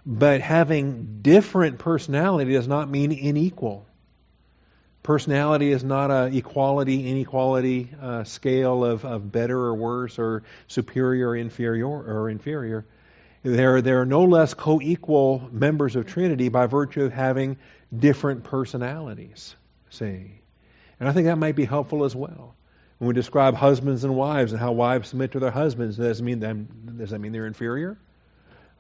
[0.06, 3.86] But having different personality does not mean unequal.
[5.06, 11.30] Personality is not a equality, inequality uh, scale of, of better or worse or superior
[11.30, 12.88] or inferior or inferior.
[13.44, 17.58] There are no less co-equal members of Trinity by virtue of having
[17.96, 19.56] different personalities.
[19.92, 20.42] See,
[21.00, 22.56] and I think that might be helpful as well.
[22.98, 26.24] When we describe husbands and wives and how wives submit to their husbands, does that
[26.24, 27.96] mean them, does that mean they're inferior?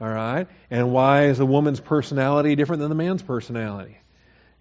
[0.01, 0.47] All right.
[0.71, 3.99] And why is the woman's personality different than the man's personality?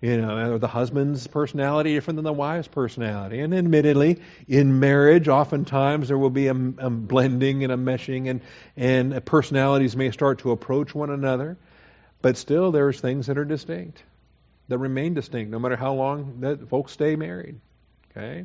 [0.05, 3.41] You know, the husband's personality different than the wife's personality.
[3.41, 8.43] And admittedly, in marriage, oftentimes there will be a, a blending and a meshing, and
[8.77, 11.57] and personalities may start to approach one another.
[12.21, 14.03] But still, there's things that are distinct,
[14.69, 17.59] that remain distinct, no matter how long that folks stay married.
[18.11, 18.45] Okay.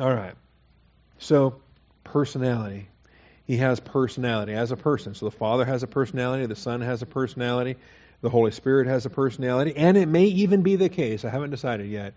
[0.00, 0.34] All right.
[1.18, 1.60] So,
[2.02, 2.88] personality.
[3.46, 5.14] He has personality as a person.
[5.14, 7.76] So the Father has a personality, the Son has a personality,
[8.24, 11.50] the Holy Spirit has a personality, and it may even be the case, I haven't
[11.50, 12.14] decided yet,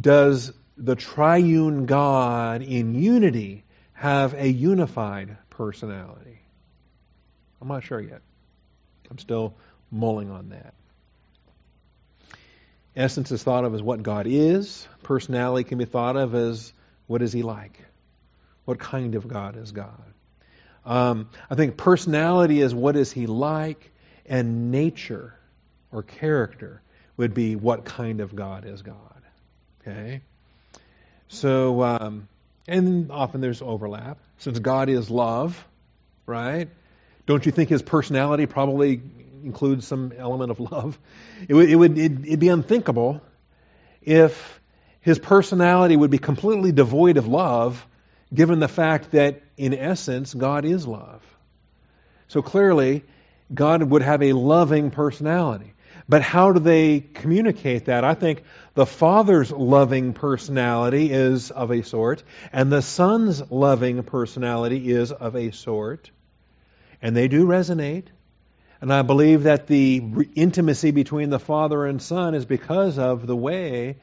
[0.00, 6.38] does the triune God in unity have a unified personality?
[7.60, 8.20] I'm not sure yet.
[9.10, 9.56] I'm still
[9.90, 10.74] mulling on that.
[12.94, 14.86] Essence is thought of as what God is.
[15.02, 16.72] Personality can be thought of as
[17.08, 17.80] what is he like?
[18.64, 20.04] What kind of God is God?
[20.84, 23.91] Um, I think personality is what is he like,
[24.32, 25.34] and nature
[25.92, 26.80] or character
[27.18, 28.96] would be what kind of God is God.
[29.82, 30.22] Okay?
[31.28, 32.28] So, um,
[32.66, 34.16] and often there's overlap.
[34.38, 35.62] Since God is love,
[36.24, 36.68] right?
[37.26, 39.02] Don't you think his personality probably
[39.44, 40.98] includes some element of love?
[41.46, 43.20] It would, it would it'd, it'd be unthinkable
[44.00, 44.60] if
[45.02, 47.86] his personality would be completely devoid of love,
[48.32, 51.20] given the fact that, in essence, God is love.
[52.28, 53.04] So clearly,
[53.52, 55.74] God would have a loving personality.
[56.08, 58.04] But how do they communicate that?
[58.04, 58.42] I think
[58.74, 65.36] the Father's loving personality is of a sort, and the Son's loving personality is of
[65.36, 66.10] a sort.
[67.00, 68.06] And they do resonate.
[68.80, 70.02] And I believe that the
[70.34, 73.96] intimacy between the Father and Son is because of the way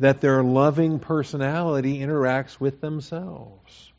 [0.00, 3.92] that their loving personality interacts with themselves.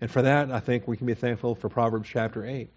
[0.00, 2.70] And for that, I think we can be thankful for Proverbs chapter 8,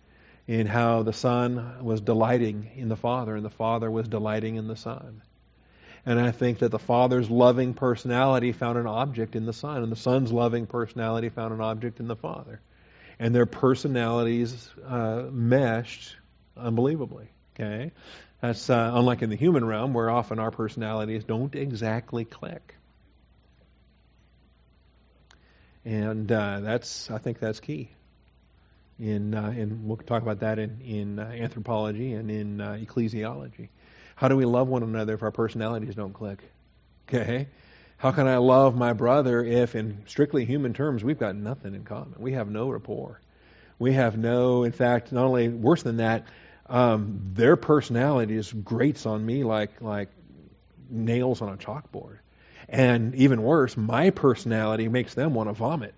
[0.48, 4.68] in how the Son was delighting in the Father, and the Father was delighting in
[4.68, 5.22] the Son.
[6.06, 9.92] And I think that the Father's loving personality found an object in the Son, and
[9.92, 12.62] the Son's loving personality found an object in the Father.
[13.20, 16.16] And their personalities uh, meshed
[16.56, 17.28] unbelievably.
[17.56, 17.92] Okay?
[18.42, 22.76] That's uh, unlike in the human realm, where often our personalities don't exactly click.
[25.84, 27.90] And uh, that's, I think, that's key.
[29.00, 33.70] In, uh, in we'll talk about that in, in uh, anthropology and in uh, ecclesiology.
[34.16, 36.44] How do we love one another if our personalities don't click?
[37.08, 37.48] Okay,
[37.98, 41.84] How can I love my brother if, in strictly human terms, we've got nothing in
[41.84, 42.14] common?
[42.20, 43.20] We have no rapport.
[43.80, 46.28] We have no, in fact, not only worse than that,
[46.68, 50.10] um, their personalities grates on me like like
[50.90, 52.18] nails on a chalkboard.
[52.70, 55.96] And even worse, my personality makes them want to vomit.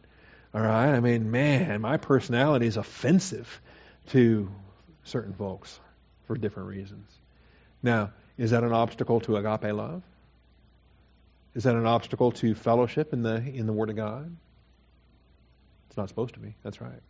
[0.53, 0.93] All right?
[0.93, 3.61] I mean, man, my personality is offensive
[4.07, 4.49] to
[5.03, 5.79] certain folks
[6.25, 7.09] for different reasons.
[7.81, 10.03] Now, is that an obstacle to agape love?
[11.55, 14.35] Is that an obstacle to fellowship in the in the Word of God?
[15.87, 16.55] It's not supposed to be.
[16.63, 17.01] That's right.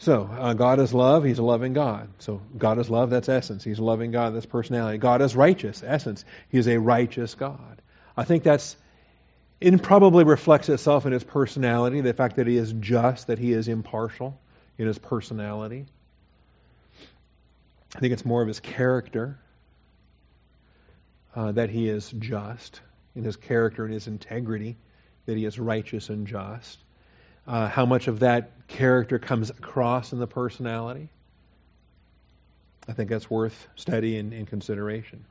[0.00, 1.24] So, uh, God is love.
[1.24, 2.08] He's a loving God.
[2.18, 3.10] So, God is love.
[3.10, 3.64] That's essence.
[3.64, 4.34] He's a loving God.
[4.34, 4.98] That's personality.
[4.98, 5.82] God is righteous.
[5.84, 6.24] Essence.
[6.50, 7.82] He is a righteous God.
[8.16, 8.76] I think that's,
[9.60, 13.52] it probably reflects itself in his personality, the fact that he is just, that he
[13.52, 14.38] is impartial
[14.76, 15.86] in his personality.
[17.96, 19.38] I think it's more of his character
[21.34, 22.80] uh, that he is just,
[23.16, 24.76] in his character and his integrity,
[25.26, 26.78] that he is righteous and just
[27.46, 31.08] uh, how much of that character comes across in the personality.
[32.86, 35.24] I think that's worth study and, and consideration.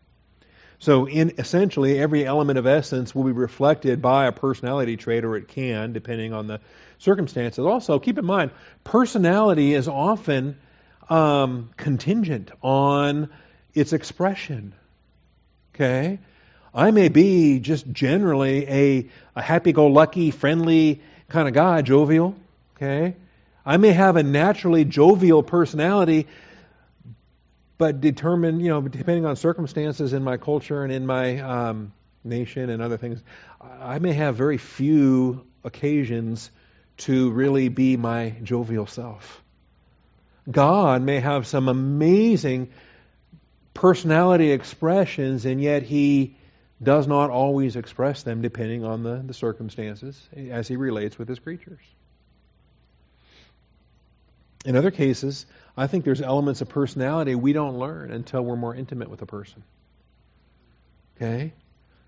[0.79, 5.35] So, in essentially, every element of essence will be reflected by a personality trait, or
[5.35, 6.59] it can, depending on the
[6.99, 7.65] circumstances.
[7.65, 8.51] Also, keep in mind,
[8.83, 10.57] personality is often
[11.09, 13.29] um, contingent on
[13.73, 14.73] its expression.
[15.73, 16.19] Okay?
[16.73, 22.35] I may be just generally a, a happy go lucky, friendly, kind of guy, jovial,
[22.75, 23.15] okay?
[23.65, 26.27] I may have a naturally jovial personality,
[27.77, 32.69] but determined, you know, depending on circumstances in my culture and in my um, nation
[32.69, 33.21] and other things,
[33.61, 36.49] I may have very few occasions
[36.97, 39.43] to really be my jovial self.
[40.49, 42.69] God may have some amazing
[43.73, 46.37] personality expressions, and yet He
[46.81, 51.39] does not always express them depending on the, the circumstances as he relates with his
[51.39, 51.81] creatures.
[54.65, 55.45] In other cases,
[55.77, 59.27] I think there's elements of personality we don't learn until we're more intimate with a
[59.27, 59.63] person.
[61.15, 61.53] Okay?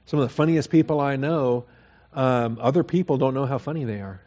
[0.07, 1.65] Some of the funniest people I know,
[2.13, 4.21] um, other people don't know how funny they are.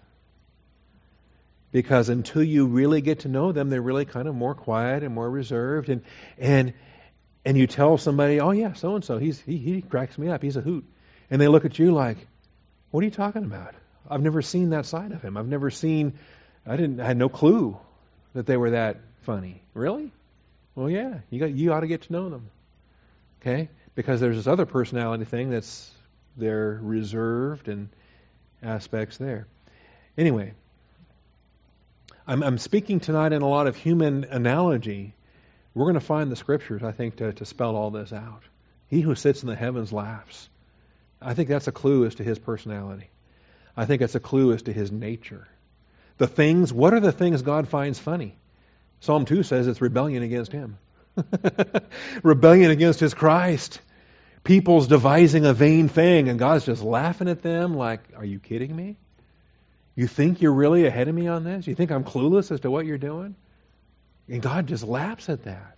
[1.73, 5.15] Because until you really get to know them, they're really kind of more quiet and
[5.15, 5.89] more reserved.
[5.89, 6.03] And,
[6.39, 6.75] and
[7.45, 10.43] and you tell somebody, "Oh yeah, so and so, he, he cracks me up.
[10.43, 10.85] He's a hoot,"
[11.31, 12.19] and they look at you like,
[12.91, 13.75] "What are you talking about?
[14.09, 15.37] I've never seen that side of him.
[15.37, 16.15] I've never seen.
[16.67, 17.01] I didn't.
[17.01, 17.77] I had no clue
[18.35, 19.63] that they were that funny.
[19.75, 20.13] Really?
[20.75, 21.21] Well, yeah.
[21.31, 21.51] You got.
[21.53, 22.51] You ought to get to know them.
[23.41, 25.91] Okay, because there's this other personality thing that's
[26.37, 27.89] they're reserved and
[28.63, 29.47] aspects there.
[30.17, 30.55] Anyway,
[32.27, 35.15] I'm, I'm speaking tonight in a lot of human analogy
[35.75, 38.43] we're going to find the scriptures, I think, to, to spell all this out.
[38.89, 40.49] He who sits in the heavens laughs.
[41.21, 43.09] I think that's a clue as to his personality.
[43.77, 45.49] I think it's a clue as to his nature.
[46.19, 48.37] The things, what are the things God finds funny?
[49.03, 50.79] Psalm 2 says it's rebellion against him.
[52.23, 53.81] rebellion against his Christ.
[54.45, 58.75] People's devising a vain thing, and God's just laughing at them like, Are you kidding
[58.75, 58.97] me?
[59.97, 61.67] You think you're really ahead of me on this?
[61.67, 63.35] You think I'm clueless as to what you're doing?
[64.29, 65.77] And God just laughs at that.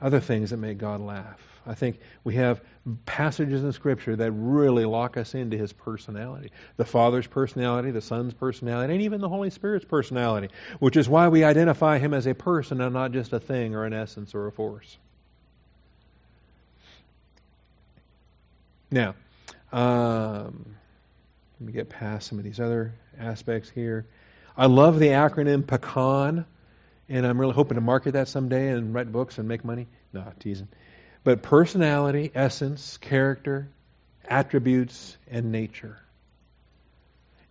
[0.00, 1.40] Other things that make God laugh.
[1.66, 2.62] I think we have
[3.06, 6.50] passages in Scripture that really lock us into His personality.
[6.76, 11.28] The Father's personality, the Son's personality, and even the Holy Spirit's personality, which is why
[11.28, 14.46] we identify Him as a person and not just a thing or an essence or
[14.46, 14.98] a force.
[18.90, 19.14] Now,
[19.72, 20.76] um,
[21.60, 24.06] let me get past some of these other aspects here.
[24.56, 26.44] I love the acronym PECAN
[27.08, 29.86] and I'm really hoping to market that someday and write books and make money.
[30.12, 30.68] No, teasing.
[31.24, 33.68] But personality, essence, character,
[34.26, 35.98] attributes, and nature.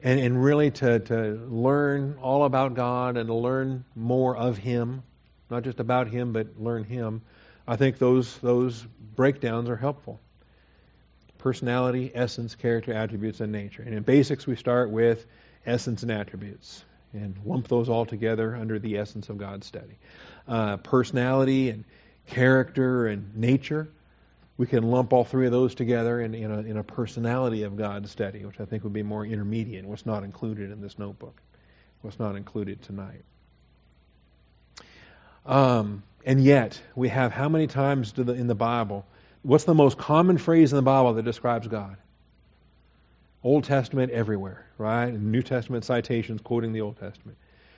[0.01, 5.01] And, and really to, to learn all about God and to learn more of Him,
[5.49, 7.23] not just about Him, but learn Him.
[7.67, 10.19] I think those, those breakdowns are helpful.
[11.39, 13.81] Personality, essence, character, attributes, and nature.
[13.81, 15.25] And in basics, we start with
[15.65, 16.83] essence and attributes
[17.13, 19.97] and lump those all together under the essence of God study.
[20.47, 21.85] Uh, personality and
[22.27, 23.87] character and nature,
[24.57, 27.75] we can lump all three of those together in, in, a, in a personality of
[27.75, 31.41] God study, which I think would be more intermediate, what's not included in this notebook,
[32.01, 33.23] what's not included tonight.
[35.45, 39.05] Um, and yet, we have how many times the, in the Bible?
[39.41, 41.97] What's the most common phrase in the Bible that describes God?
[43.43, 45.13] Old Testament everywhere, right?
[45.13, 47.37] New Testament citations quoting the Old Testament.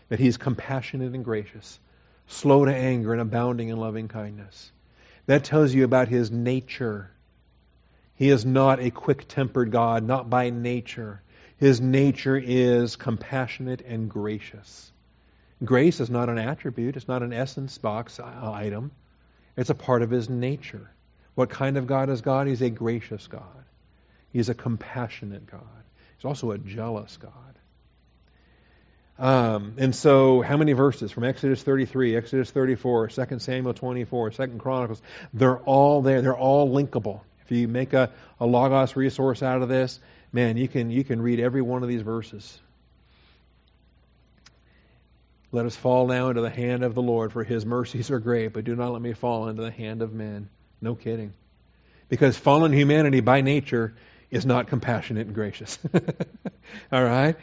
[0.09, 1.79] That he's compassionate and gracious,
[2.27, 4.71] slow to anger and abounding in loving kindness.
[5.25, 7.11] That tells you about his nature.
[8.15, 11.21] He is not a quick tempered God, not by nature.
[11.57, 14.91] His nature is compassionate and gracious.
[15.63, 18.91] Grace is not an attribute, it's not an essence box uh, item.
[19.55, 20.91] It's a part of his nature.
[21.33, 22.47] What kind of God is God?
[22.47, 23.63] He's a gracious God.
[24.31, 25.61] He's a compassionate God.
[26.17, 27.31] He's also a jealous God.
[29.17, 34.47] Um, and so, how many verses from Exodus 33, Exodus 34, 2 Samuel 24, 2
[34.57, 35.01] Chronicles?
[35.33, 36.21] They're all there.
[36.21, 37.21] They're all linkable.
[37.45, 39.99] If you make a, a Logos resource out of this,
[40.33, 42.59] man, you can you can read every one of these verses.
[45.51, 48.51] Let us fall now into the hand of the Lord, for his mercies are great,
[48.51, 50.49] but do not let me fall into the hand of men.
[50.81, 51.33] No kidding.
[52.09, 53.95] Because fallen humanity by nature
[54.29, 55.79] is not compassionate and gracious.
[56.91, 57.37] All right?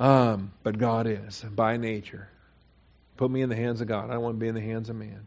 [0.00, 2.28] Um, but God is by nature.
[3.16, 4.10] Put me in the hands of God.
[4.10, 5.26] I don't want to be in the hands of man.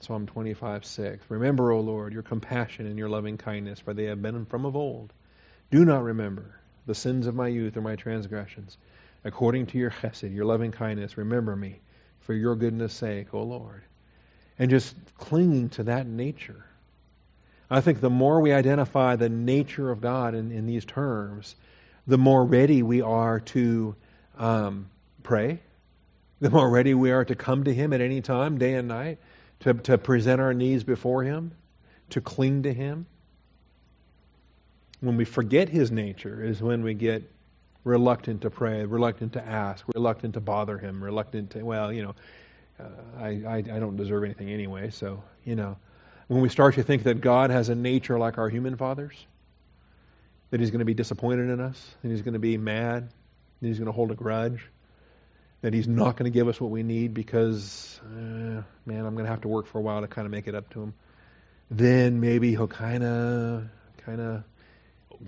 [0.00, 1.24] Psalm 25, 6.
[1.30, 4.76] Remember, O Lord, your compassion and your loving kindness, for they have been from of
[4.76, 5.12] old.
[5.70, 8.76] Do not remember the sins of my youth or my transgressions
[9.26, 11.80] according to your chesed, your loving kindness, remember me
[12.20, 13.82] for your goodness' sake, O Lord.
[14.56, 16.64] And just clinging to that nature.
[17.68, 21.56] I think the more we identify the nature of God in, in these terms,
[22.06, 23.94] the more ready we are to
[24.38, 24.88] um,
[25.22, 25.60] pray,
[26.40, 29.18] the more ready we are to come to Him at any time, day and night,
[29.60, 31.52] to, to present our needs before Him,
[32.10, 33.06] to cling to Him.
[35.00, 37.30] When we forget His nature is when we get
[37.86, 42.14] reluctant to pray, reluctant to ask, reluctant to bother him, reluctant to, well, you know,
[42.80, 42.84] uh,
[43.18, 45.76] I, I, I don't deserve anything anyway, so, you know.
[46.26, 49.14] When we start to think that God has a nature like our human fathers,
[50.50, 53.08] that he's going to be disappointed in us, that he's going to be mad,
[53.60, 54.62] that he's going to hold a grudge,
[55.62, 59.24] that he's not going to give us what we need because, uh, man, I'm going
[59.24, 60.94] to have to work for a while to kind of make it up to him,
[61.70, 63.64] then maybe he'll kind of,
[64.04, 64.44] kind of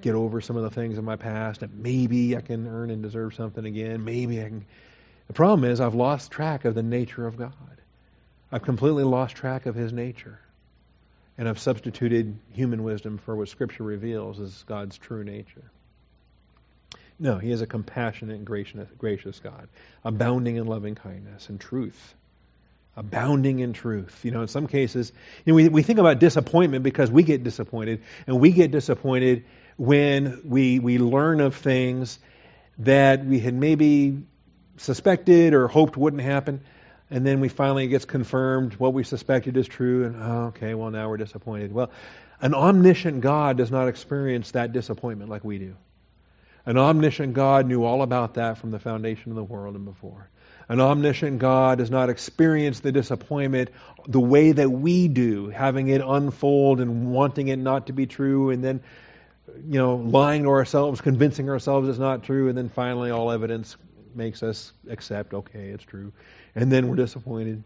[0.00, 3.02] get over some of the things in my past and maybe I can earn and
[3.02, 4.04] deserve something again.
[4.04, 4.66] Maybe I can.
[5.26, 7.52] The problem is I've lost track of the nature of God.
[8.50, 10.38] I've completely lost track of His nature.
[11.38, 15.70] And I've substituted human wisdom for what Scripture reveals as God's true nature.
[17.18, 19.68] No, He is a compassionate and gracious, gracious God,
[20.04, 22.14] abounding in loving kindness and truth.
[22.96, 24.24] Abounding in truth.
[24.24, 25.12] You know, in some cases,
[25.44, 29.44] you know, we, we think about disappointment because we get disappointed, and we get disappointed
[29.76, 32.18] when we, we learn of things
[32.78, 34.22] that we had maybe
[34.76, 36.60] suspected or hoped wouldn't happen,
[37.10, 40.90] and then we finally gets confirmed what we suspected is true, and oh, okay, well
[40.90, 41.72] now we're disappointed.
[41.72, 41.90] Well,
[42.40, 45.76] an omniscient God does not experience that disappointment like we do.
[46.66, 50.28] An omniscient God knew all about that from the foundation of the world and before.
[50.68, 53.70] An omniscient God does not experience the disappointment
[54.06, 58.50] the way that we do, having it unfold and wanting it not to be true,
[58.50, 58.82] and then
[59.66, 63.76] you know, lying to ourselves, convincing ourselves it's not true, and then finally all evidence
[64.14, 66.12] makes us accept, okay, it's true.
[66.54, 67.64] And then we're disappointed.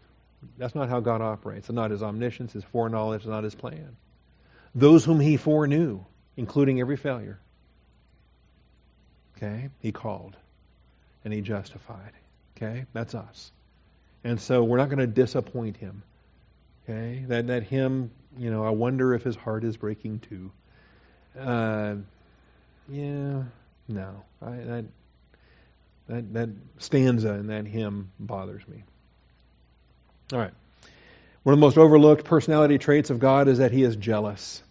[0.57, 1.69] That's not how God operates.
[1.69, 3.95] It's not his omniscience, his foreknowledge, it's not his plan.
[4.75, 6.03] Those whom he foreknew,
[6.35, 7.39] including every failure,
[9.37, 10.35] okay, he called
[11.23, 12.11] and he justified.
[12.57, 12.85] Okay?
[12.93, 13.51] That's us.
[14.23, 16.03] And so we're not going to disappoint him.
[16.83, 17.23] Okay?
[17.27, 20.51] That that him, you know, I wonder if his heart is breaking too.
[21.39, 21.95] Uh,
[22.89, 23.43] yeah,
[23.87, 24.23] no.
[24.41, 24.85] I, that,
[26.07, 26.49] that, that
[26.79, 28.83] stanza in that hymn bothers me.
[30.31, 30.53] All right.
[31.43, 34.63] One of the most overlooked personality traits of God is that he is jealous.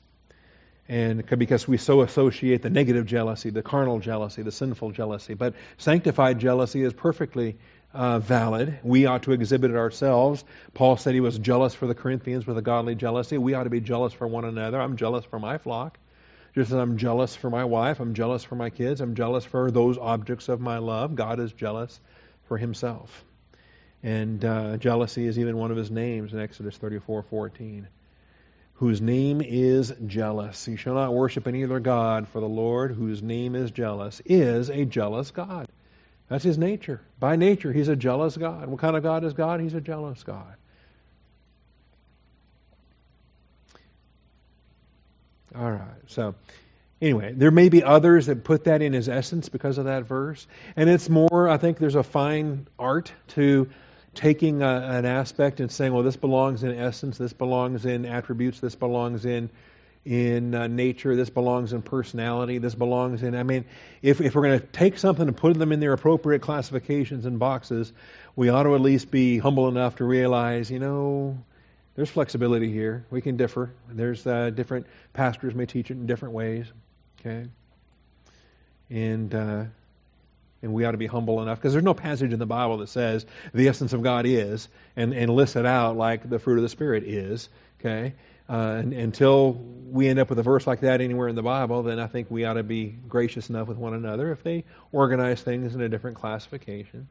[0.89, 5.35] And because we so associate the negative jealousy, the carnal jealousy, the sinful jealousy.
[5.35, 7.57] But sanctified jealousy is perfectly
[7.95, 8.79] uh, valid.
[8.83, 10.45] We ought to exhibit it ourselves.
[10.75, 13.39] Paul said he was jealous for the Corinthians with a godly jealousy.
[13.39, 14.81] We ought to be jealous for one another.
[14.81, 15.99] I'm jealous for my flock.
[16.55, 19.71] Just as I'm jealous for my wife, I'm jealous for my kids, I'm jealous for
[19.71, 21.15] those objects of my love.
[21.15, 21.99] God is jealous
[22.45, 23.25] for himself.
[24.03, 27.87] And uh, jealousy is even one of his names in Exodus 34:14.
[28.75, 30.67] Whose name is jealous.
[30.67, 34.71] You shall not worship any other God, for the Lord, whose name is jealous, is
[34.71, 35.69] a jealous God.
[36.29, 37.01] That's his nature.
[37.21, 38.69] By nature, he's a jealous God.
[38.69, 39.61] What kind of God is God?
[39.61, 40.57] He's a jealous God.
[45.55, 45.81] All right.
[46.07, 46.35] So,
[47.01, 50.47] anyway, there may be others that put that in his essence because of that verse.
[50.77, 53.69] And it's more, I think there's a fine art to
[54.15, 58.61] taking a, an aspect and saying, well, this belongs in essence, this belongs in attributes,
[58.61, 59.51] this belongs in
[60.05, 63.37] in uh, nature, this belongs in personality, this belongs in.
[63.37, 63.65] I mean,
[64.03, 67.39] if, if we're going to take something and put them in their appropriate classifications and
[67.39, 67.93] boxes,
[68.35, 71.39] we ought to at least be humble enough to realize, you know,
[71.95, 73.05] There's flexibility here.
[73.11, 73.73] We can differ.
[73.89, 76.67] There's uh, different pastors may teach it in different ways.
[77.21, 77.49] Okay,
[78.89, 79.65] and uh,
[80.63, 82.89] and we ought to be humble enough because there's no passage in the Bible that
[82.89, 86.63] says the essence of God is and and lists it out like the fruit of
[86.63, 87.49] the Spirit is.
[87.81, 88.15] Okay,
[88.49, 89.53] uh, and, until
[89.91, 92.31] we end up with a verse like that anywhere in the Bible, then I think
[92.31, 95.89] we ought to be gracious enough with one another if they organize things in a
[95.89, 97.09] different classification.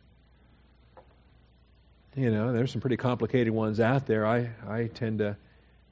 [2.15, 4.25] You know, there's some pretty complicated ones out there.
[4.25, 5.37] I, I tend to,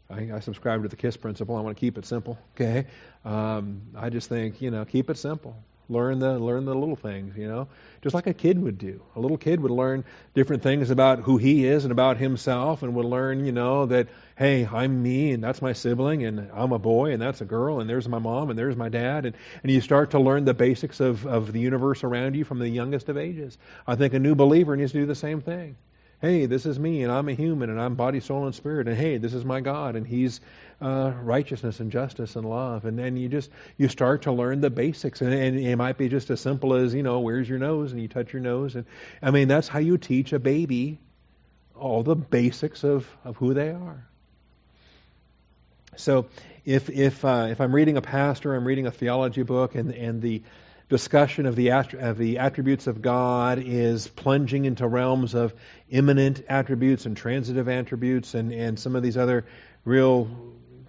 [0.09, 1.55] I, I subscribe to the KISS principle.
[1.55, 2.37] I want to keep it simple.
[2.55, 2.87] Okay,
[3.23, 5.55] um, I just think you know, keep it simple.
[5.87, 7.69] Learn the learn the little things, you know,
[8.01, 9.01] just like a kid would do.
[9.15, 10.03] A little kid would learn
[10.35, 14.09] different things about who he is and about himself, and would learn, you know, that
[14.35, 17.79] hey, I'm me, and that's my sibling, and I'm a boy, and that's a girl,
[17.79, 20.53] and there's my mom, and there's my dad, and and you start to learn the
[20.53, 23.57] basics of of the universe around you from the youngest of ages.
[23.87, 25.77] I think a new believer needs to do the same thing
[26.21, 28.97] hey, this is me, and I'm a human, and I'm body, soul, and spirit, and
[28.97, 30.41] hey, this is my God, and He's
[30.81, 34.69] uh, righteousness and justice and love, and then you just you start to learn the
[34.69, 37.91] basics, and, and it might be just as simple as you know, where's your nose,
[37.91, 38.85] and you touch your nose, and
[39.21, 40.99] I mean that's how you teach a baby
[41.75, 44.05] all the basics of of who they are.
[45.95, 46.27] So
[46.65, 50.21] if if uh, if I'm reading a pastor, I'm reading a theology book, and and
[50.21, 50.43] the
[50.89, 55.53] discussion of the, of the attributes of God is plunging into realms of
[55.89, 59.45] immanent attributes and transitive attributes and, and some of these other
[59.85, 60.29] real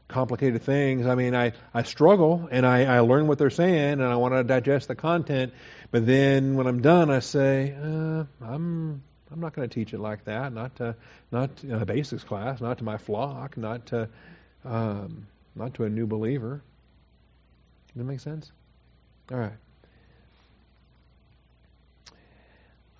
[0.09, 1.07] complicated things.
[1.07, 4.35] I mean, I, I struggle and I, I learn what they're saying and I want
[4.35, 5.53] to digest the content,
[5.91, 10.01] but then when I'm done, I say, uh, I'm I'm not going to teach it
[10.01, 10.53] like that.
[10.53, 10.97] Not to,
[11.31, 14.09] not in a basics class, not to my flock, not to
[14.65, 16.63] um, not to a new believer.
[17.89, 18.51] Does that make sense?
[19.31, 19.53] All right.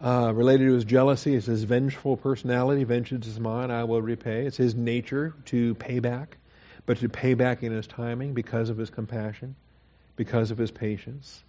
[0.03, 2.85] Uh, related to his jealousy is his vengeful personality.
[2.85, 4.47] Vengeance is mine, I will repay.
[4.47, 6.39] It's his nature to pay back,
[6.87, 9.57] but to pay back in his timing because of his compassion,
[10.17, 11.45] because of his patience.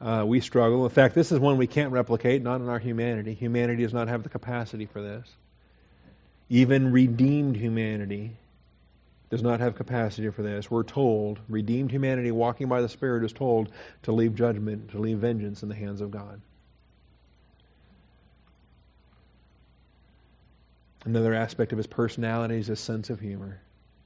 [0.00, 0.84] Uh, we struggle.
[0.84, 3.34] In fact, this is one we can't replicate, not in our humanity.
[3.34, 5.28] Humanity does not have the capacity for this.
[6.48, 8.32] Even redeemed humanity
[9.28, 10.70] does not have capacity for this.
[10.70, 13.70] We're told, redeemed humanity walking by the Spirit is told
[14.04, 16.40] to leave judgment, to leave vengeance in the hands of God.
[21.04, 23.60] Another aspect of his personality is his sense of humor.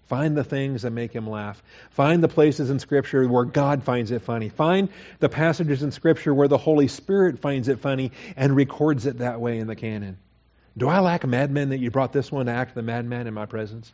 [0.06, 1.60] Find the things that make him laugh.
[1.90, 4.48] Find the places in Scripture where God finds it funny.
[4.48, 4.88] Find
[5.18, 9.40] the passages in Scripture where the Holy Spirit finds it funny and records it that
[9.40, 10.16] way in the canon.
[10.78, 13.46] Do I lack madmen that you brought this one to act the madman in my
[13.46, 13.92] presence?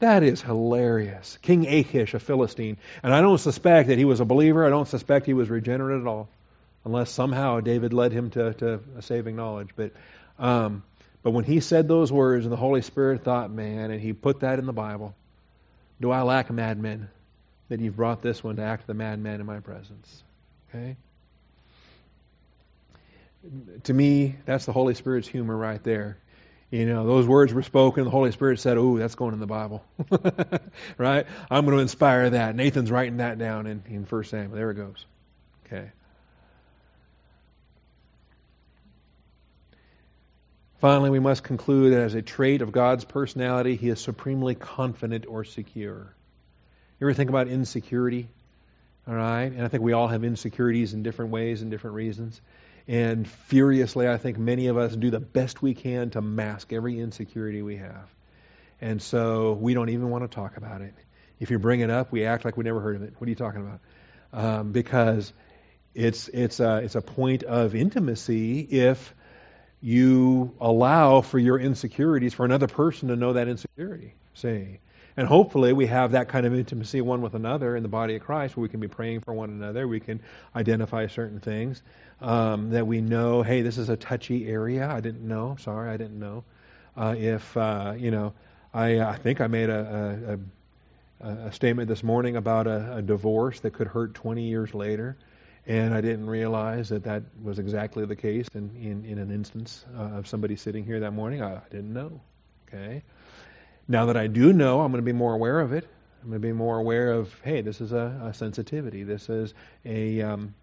[0.00, 1.38] That is hilarious.
[1.42, 2.78] King Achish, a Philistine.
[3.02, 4.64] And I don't suspect that he was a believer.
[4.64, 6.28] I don't suspect he was regenerate at all.
[6.84, 9.68] Unless somehow David led him to, to a saving knowledge.
[9.76, 9.92] But
[10.38, 10.82] um,
[11.22, 14.40] but when he said those words and the Holy Spirit thought, man, and he put
[14.40, 15.14] that in the Bible,
[16.00, 17.08] do I lack madmen
[17.68, 20.22] that you've brought this one to act the madman in my presence?
[20.68, 20.96] Okay?
[23.84, 26.18] To me, that's the Holy Spirit's humor right there.
[26.70, 28.04] You know, those words were spoken.
[28.04, 29.82] The Holy Spirit said, "Oh, that's going in the Bible,
[30.98, 31.26] right?
[31.50, 34.54] I'm going to inspire that." Nathan's writing that down in in First Samuel.
[34.54, 35.04] There it goes.
[35.66, 35.90] Okay.
[40.80, 45.26] Finally, we must conclude that as a trait of God's personality, he is supremely confident
[45.28, 46.14] or secure.
[46.98, 48.28] You ever think about insecurity?
[49.06, 49.52] All right?
[49.52, 52.40] And I think we all have insecurities in different ways and different reasons.
[52.88, 56.98] And furiously, I think many of us do the best we can to mask every
[56.98, 58.08] insecurity we have.
[58.80, 60.94] And so we don't even want to talk about it.
[61.38, 63.12] If you bring it up, we act like we never heard of it.
[63.18, 63.80] What are you talking about?
[64.32, 65.30] Um, because
[65.94, 69.14] it's, it's, a, it's a point of intimacy if
[69.82, 74.14] you allow for your insecurities for another person to know that insecurity.
[74.34, 74.78] See?
[75.16, 78.22] And hopefully we have that kind of intimacy one with another in the body of
[78.22, 79.88] Christ where we can be praying for one another.
[79.88, 80.20] We can
[80.54, 81.82] identify certain things
[82.20, 84.88] um, that we know, hey, this is a touchy area.
[84.88, 85.56] I didn't know.
[85.60, 86.44] Sorry, I didn't know.
[86.96, 88.32] Uh, if, uh, you know,
[88.72, 90.38] I, I think I made a,
[91.20, 95.16] a, a statement this morning about a, a divorce that could hurt 20 years later.
[95.66, 99.84] And I didn't realize that that was exactly the case in, in, in an instance
[99.96, 101.42] uh, of somebody sitting here that morning.
[101.42, 102.20] I, I, didn't know.
[102.66, 103.02] Okay.
[103.86, 105.86] Now that I do know, I'm going to be more aware of it.
[106.22, 109.04] I'm going to be more aware of, hey, this is a, a sensitivity.
[109.04, 109.54] This is
[109.84, 110.54] a um,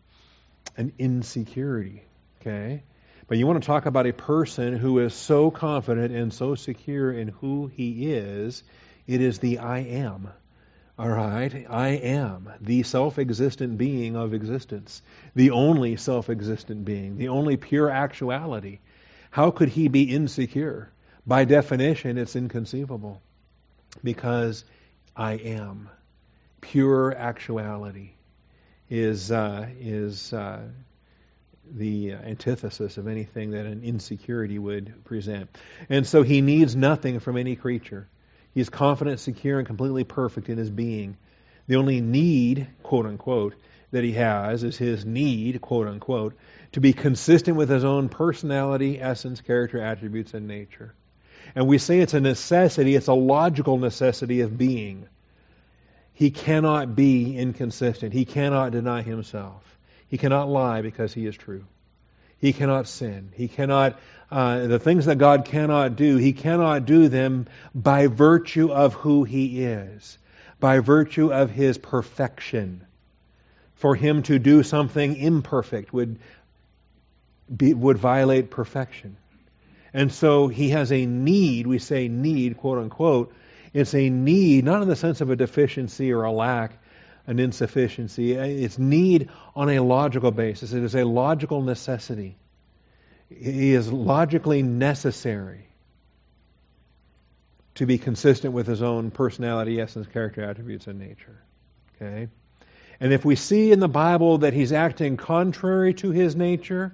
[0.75, 2.03] an insecurity.
[2.41, 2.83] Okay.
[3.27, 7.11] But you want to talk about a person who is so confident and so secure
[7.11, 8.63] in who he is.
[9.05, 10.29] It is the I am.
[10.99, 15.03] All right, I am the self existent being of existence,
[15.35, 18.79] the only self existent being, the only pure actuality.
[19.29, 20.89] How could he be insecure?
[21.27, 23.21] By definition, it's inconceivable
[24.03, 24.63] because
[25.15, 25.89] I am.
[26.61, 28.13] Pure actuality
[28.89, 30.63] is, uh, is uh,
[31.69, 35.55] the antithesis of anything that an insecurity would present.
[35.89, 38.07] And so he needs nothing from any creature.
[38.53, 41.17] He's confident, secure, and completely perfect in his being.
[41.67, 43.55] The only need, quote unquote,
[43.91, 46.35] that he has is his need, quote unquote,
[46.73, 50.93] to be consistent with his own personality, essence, character, attributes, and nature.
[51.55, 55.07] And we say it's a necessity, it's a logical necessity of being.
[56.13, 58.11] He cannot be inconsistent.
[58.11, 59.63] He cannot deny himself.
[60.07, 61.65] He cannot lie because he is true.
[62.39, 63.31] He cannot sin.
[63.33, 63.99] He cannot,
[64.31, 69.23] uh, the things that God cannot do, he cannot do them by virtue of who
[69.23, 70.17] he is,
[70.59, 72.85] by virtue of his perfection.
[73.75, 76.19] For him to do something imperfect would,
[77.55, 79.17] be, would violate perfection.
[79.93, 83.33] And so he has a need, we say need, quote unquote.
[83.73, 86.71] It's a need, not in the sense of a deficiency or a lack,
[87.27, 88.33] an insufficiency.
[88.33, 90.71] It's need on a logical basis.
[90.73, 92.37] It is a logical necessity.
[93.29, 95.67] He is logically necessary
[97.75, 101.37] to be consistent with his own personality, essence, character, attributes, and nature.
[101.95, 102.29] Okay?
[102.99, 106.93] And if we see in the Bible that he's acting contrary to his nature,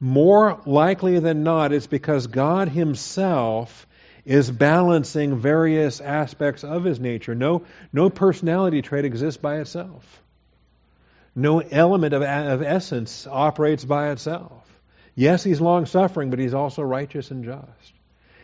[0.00, 3.86] more likely than not, it's because God himself
[4.26, 7.34] is balancing various aspects of his nature.
[7.34, 7.62] No,
[7.92, 10.20] no personality trait exists by itself.
[11.34, 14.64] No element of, of essence operates by itself.
[15.14, 17.92] Yes, he's long suffering, but he's also righteous and just.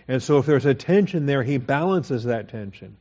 [0.06, 2.96] And so if there's a tension there, he balances that tension.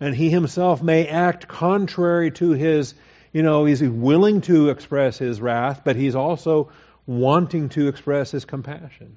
[0.00, 2.94] And he himself may act contrary to his,
[3.32, 6.70] you know, he's willing to express his wrath, but he's also
[7.04, 9.16] wanting to express his compassion.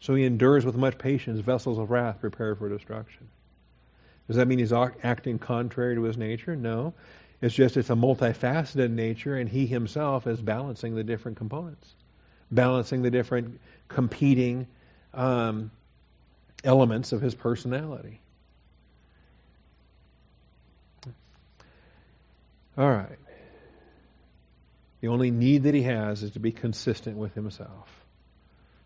[0.00, 3.28] So he endures with much patience vessels of wrath prepared for destruction.
[4.26, 6.54] Does that mean he's acting contrary to his nature?
[6.54, 6.94] No.
[7.40, 11.88] It's just it's a multifaceted nature, and he himself is balancing the different components,
[12.50, 14.66] balancing the different competing
[15.14, 15.70] um,
[16.64, 18.20] elements of his personality.
[22.76, 23.18] All right.
[25.00, 27.88] The only need that he has is to be consistent with himself.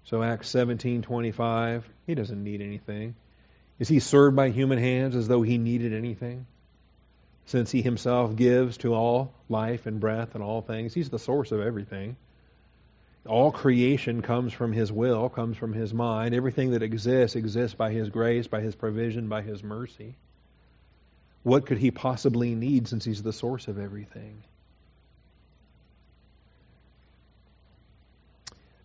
[0.05, 3.15] So Acts 17:25, he doesn't need anything.
[3.79, 6.47] Is he served by human hands as though he needed anything?
[7.47, 11.53] Since he himself gives to all life and breath and all things, he's the source
[11.53, 12.17] of everything.
[13.27, 16.35] All creation comes from his will, comes from his mind.
[16.35, 20.17] Everything that exists exists by his grace, by his provision, by his mercy.
[21.43, 24.43] What could he possibly need since he's the source of everything?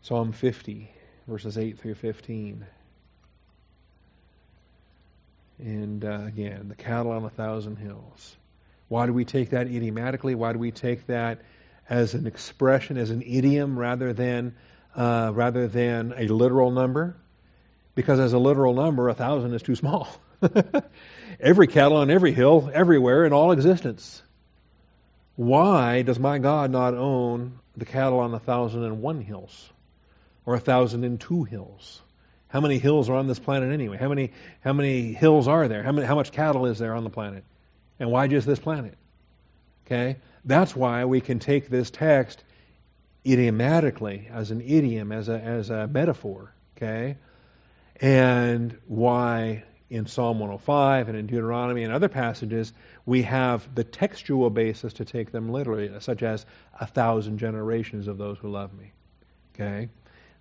[0.01, 0.91] Psalm 50
[1.27, 2.65] verses 8 through 15.
[5.59, 8.35] And uh, again, the cattle on a thousand hills.
[8.87, 10.35] Why do we take that idiomatically?
[10.35, 11.41] Why do we take that
[11.89, 14.55] as an expression, as an idiom, rather than
[14.95, 17.17] uh, rather than a literal number?
[17.95, 20.07] Because as a literal number, a thousand is too small.
[21.39, 24.21] every cattle on every hill, everywhere, in all existence.
[25.35, 29.69] Why does my God not own the cattle on a thousand and one hills?
[30.47, 32.01] Or a thousand and two hills?
[32.47, 33.97] How many hills are on this planet anyway?
[33.97, 34.31] How many
[34.61, 35.83] how many hills are there?
[35.83, 37.43] How many how much cattle is there on the planet?
[37.99, 38.95] And why just this planet?
[39.85, 40.15] Okay?
[40.45, 42.41] That's why we can take this text
[43.25, 46.53] idiomatically as an idiom, as a as a metaphor.
[46.77, 47.17] Okay?
[47.99, 52.71] And why in Psalm 105 and in Deuteronomy and other passages,
[53.05, 56.45] we have the textual basis to take them literally, such as
[56.79, 58.91] a thousand generations of those who love me.
[59.53, 59.89] Okay?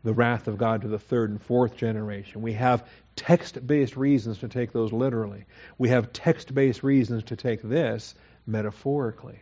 [0.07, 2.41] The wrath of God to the third and fourth generation.
[2.41, 2.87] We have
[3.17, 5.45] text based reasons to take those literally.
[5.79, 8.15] We have text based reasons to take this
[8.47, 9.41] metaphorically.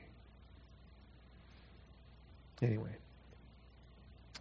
[2.63, 2.97] Anyway.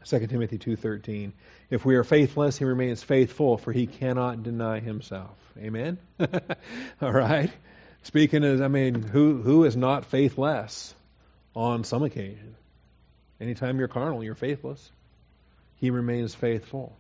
[0.06, 1.34] 2 Timothy 2:13
[1.70, 5.38] If we are faithless he remains faithful for he cannot deny himself.
[5.58, 5.98] Amen.
[7.02, 7.52] All right.
[8.04, 10.96] Speaking as I mean who who is not faithless
[11.54, 12.56] on some occasion.
[13.42, 14.90] Anytime you're carnal you're faithless
[15.84, 16.96] he remains faithful,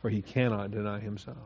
[0.00, 1.36] for he cannot deny himself.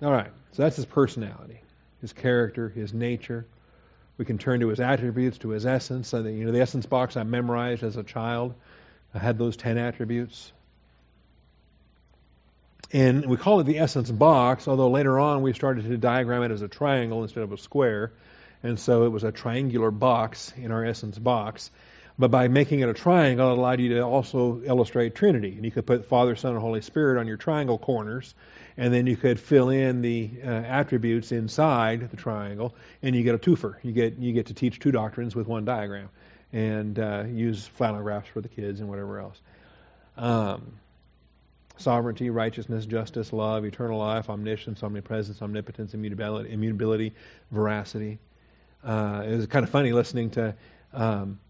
[0.00, 1.60] All right, so that's his personality,
[2.00, 3.48] his character, his nature.
[4.16, 6.12] We can turn to his attributes, to his essence.
[6.12, 8.54] You know, the essence box I memorized as a child.
[9.12, 10.52] I had those ten attributes.
[12.92, 16.52] And we call it the essence box, although later on we started to diagram it
[16.52, 18.12] as a triangle instead of a square.
[18.62, 21.72] And so it was a triangular box in our essence box.
[22.16, 25.52] But by making it a triangle, it allowed you to also illustrate Trinity.
[25.56, 28.34] And you could put Father, Son, and Holy Spirit on your triangle corners,
[28.76, 33.34] and then you could fill in the uh, attributes inside the triangle, and you get
[33.34, 33.76] a twofer.
[33.82, 36.08] You get you get to teach two doctrines with one diagram,
[36.52, 39.40] and uh, use flannel graphs for the kids and whatever else.
[40.16, 40.74] Um,
[41.78, 47.12] sovereignty, righteousness, justice, love, eternal life, omniscience, omnipresence, omnipotence, immutability, immutability
[47.50, 48.20] veracity.
[48.84, 50.54] Uh, it was kind of funny listening to.
[50.92, 51.40] Um,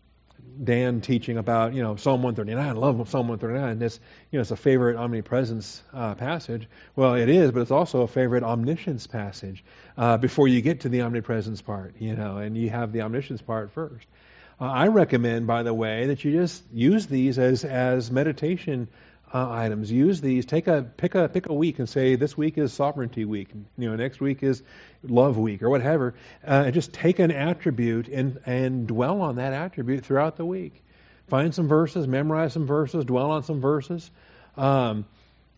[0.63, 2.65] Dan teaching about, you know, Psalm 139.
[2.65, 3.79] I love Psalm 139.
[3.79, 3.99] This,
[4.31, 6.69] you know, it's a favorite omnipresence uh, passage.
[6.95, 9.65] Well, it is, but it's also a favorite omniscience passage
[9.97, 13.43] uh, before you get to the omnipresence part, you know, and you have the omniscience
[13.43, 14.07] part first.
[14.61, 18.89] Uh, I recommend, by the way, that you just use these as as meditation
[19.35, 19.91] uh, items.
[19.91, 20.47] Use these.
[20.47, 23.49] Take a pick a pick a week and say this week is sovereignty week.
[23.77, 24.63] You know, next week is
[25.03, 26.15] love week or whatever.
[26.47, 30.81] Uh, just take an attribute and and dwell on that attribute throughout the week.
[31.27, 34.09] Find some verses, memorize some verses, dwell on some verses.
[34.57, 35.05] Um,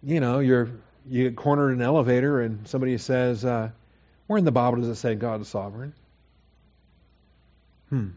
[0.03, 0.71] you know, you're
[1.07, 3.71] you get cornered in an elevator and somebody says, uh,
[4.27, 5.93] "Where in the Bible does it say God is sovereign?"
[7.91, 8.09] Hmm.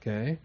[0.00, 0.38] Okay.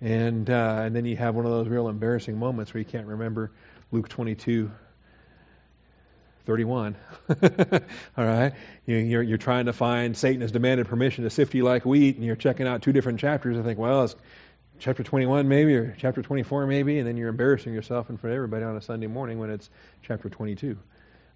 [0.00, 3.06] And uh, and then you have one of those real embarrassing moments where you can't
[3.06, 3.50] remember
[3.92, 4.70] Luke 22,
[6.46, 6.96] 31.
[8.16, 8.54] All right,
[8.86, 12.16] you, you're you're trying to find Satan has demanded permission to sift you like wheat,
[12.16, 13.58] and you're checking out two different chapters.
[13.58, 14.16] I think, well, it's
[14.78, 18.36] chapter 21 maybe or chapter 24 maybe, and then you're embarrassing yourself in front of
[18.36, 19.68] everybody on a Sunday morning when it's
[20.02, 20.78] chapter 22.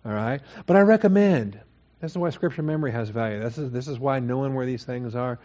[0.07, 1.61] All right, but I recommend
[2.05, 3.41] this is why scripture memory has value.
[3.41, 5.39] This is this is why knowing where these things are,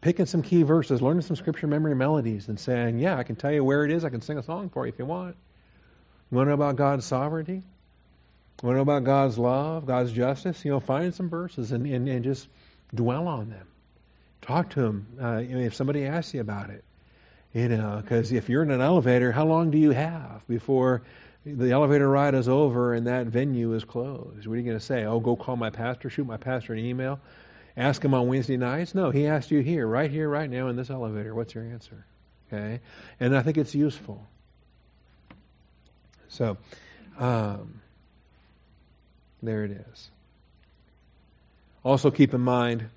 [0.00, 3.52] picking some key verses, learning some scripture memory melodies, and saying, "Yeah, I can tell
[3.52, 4.04] you where it is.
[4.04, 5.36] I can sing a song for you if you want."
[6.30, 7.62] You want to know about God's sovereignty?
[8.62, 10.64] You want to know about God's love, God's justice?
[10.64, 12.48] You know, find some verses and, and, and just
[12.94, 13.66] dwell on them.
[14.42, 15.06] Talk to them.
[15.20, 16.84] Uh, if somebody asks you about it,
[17.52, 21.02] you know, because if you're in an elevator, how long do you have before
[21.44, 24.46] the elevator ride is over and that venue is closed.
[24.46, 25.04] What are you going to say?
[25.04, 27.20] Oh, go call my pastor, shoot my pastor an email,
[27.76, 28.94] ask him on Wednesday nights?
[28.94, 31.34] No, he asked you here, right here, right now in this elevator.
[31.34, 32.04] What's your answer?
[32.52, 32.80] Okay?
[33.18, 34.26] And I think it's useful.
[36.28, 36.58] So,
[37.18, 37.80] um,
[39.42, 40.10] there it is.
[41.82, 42.90] Also, keep in mind,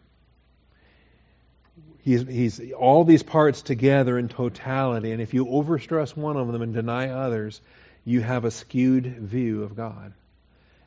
[2.02, 6.62] he's, he's all these parts together in totality, and if you overstress one of them
[6.62, 7.62] and deny others,
[8.06, 10.14] you have a skewed view of God.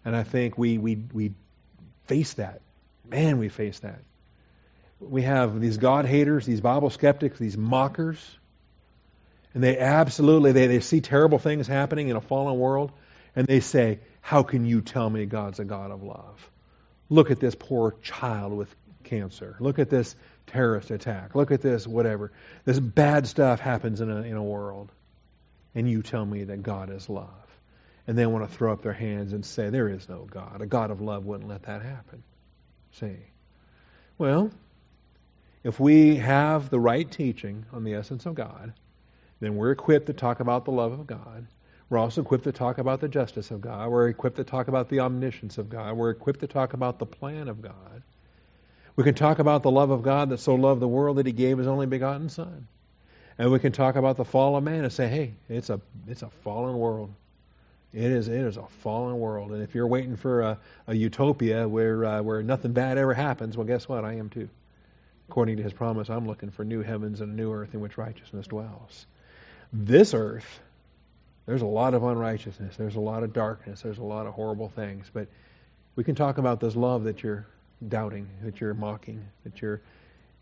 [0.04, 1.32] And I think we, we, we
[2.04, 2.60] face that.
[3.08, 4.00] Man, we face that.
[5.00, 8.18] We have these God haters, these Bible skeptics, these mockers.
[9.54, 12.92] And they absolutely, they, they see terrible things happening in a fallen world.
[13.34, 16.50] And they say, how can you tell me God's a God of love?
[17.08, 19.56] Look at this poor child with cancer.
[19.60, 21.34] Look at this terrorist attack.
[21.34, 22.32] Look at this whatever.
[22.64, 24.90] This bad stuff happens in a, in a world
[25.76, 27.28] and you tell me that God is love.
[28.06, 30.62] And they want to throw up their hands and say, There is no God.
[30.62, 32.22] A God of love wouldn't let that happen.
[32.92, 33.16] See?
[34.16, 34.50] Well,
[35.62, 38.72] if we have the right teaching on the essence of God,
[39.40, 41.46] then we're equipped to talk about the love of God.
[41.90, 43.90] We're also equipped to talk about the justice of God.
[43.90, 45.94] We're equipped to talk about the omniscience of God.
[45.96, 48.02] We're equipped to talk about the plan of God.
[48.96, 51.32] We can talk about the love of God that so loved the world that he
[51.32, 52.66] gave his only begotten Son.
[53.38, 56.22] And we can talk about the fall of man and say, hey, it's a it's
[56.22, 57.12] a fallen world.
[57.92, 59.52] It is it is a fallen world.
[59.52, 63.56] And if you're waiting for a, a utopia where uh, where nothing bad ever happens,
[63.56, 64.04] well, guess what?
[64.04, 64.48] I am too.
[65.28, 67.98] According to His promise, I'm looking for new heavens and a new earth in which
[67.98, 69.06] righteousness dwells.
[69.72, 70.60] This earth,
[71.46, 72.76] there's a lot of unrighteousness.
[72.76, 73.82] There's a lot of darkness.
[73.82, 75.10] There's a lot of horrible things.
[75.12, 75.26] But
[75.96, 77.46] we can talk about this love that you're
[77.86, 79.80] doubting, that you're mocking, that you're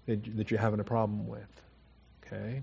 [0.07, 1.49] that, that you're having a problem with.
[2.27, 2.63] Okay.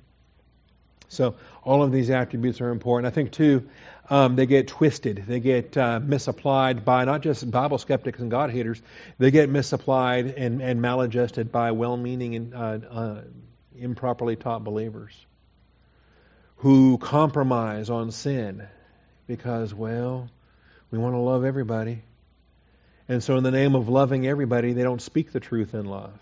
[1.12, 3.12] So all of these attributes are important.
[3.12, 3.68] I think too,
[4.10, 5.26] um, they get twisted.
[5.28, 8.82] They get uh, misapplied by not just Bible skeptics and God haters.
[9.18, 13.22] They get misapplied and, and maladjusted by well-meaning and uh, uh,
[13.78, 15.14] improperly taught believers
[16.58, 18.66] who compromise on sin
[19.28, 20.30] because, well,
[20.92, 22.04] we want to love everybody.
[23.10, 26.18] And so, in the name of loving everybody, they don't speak the truth in love.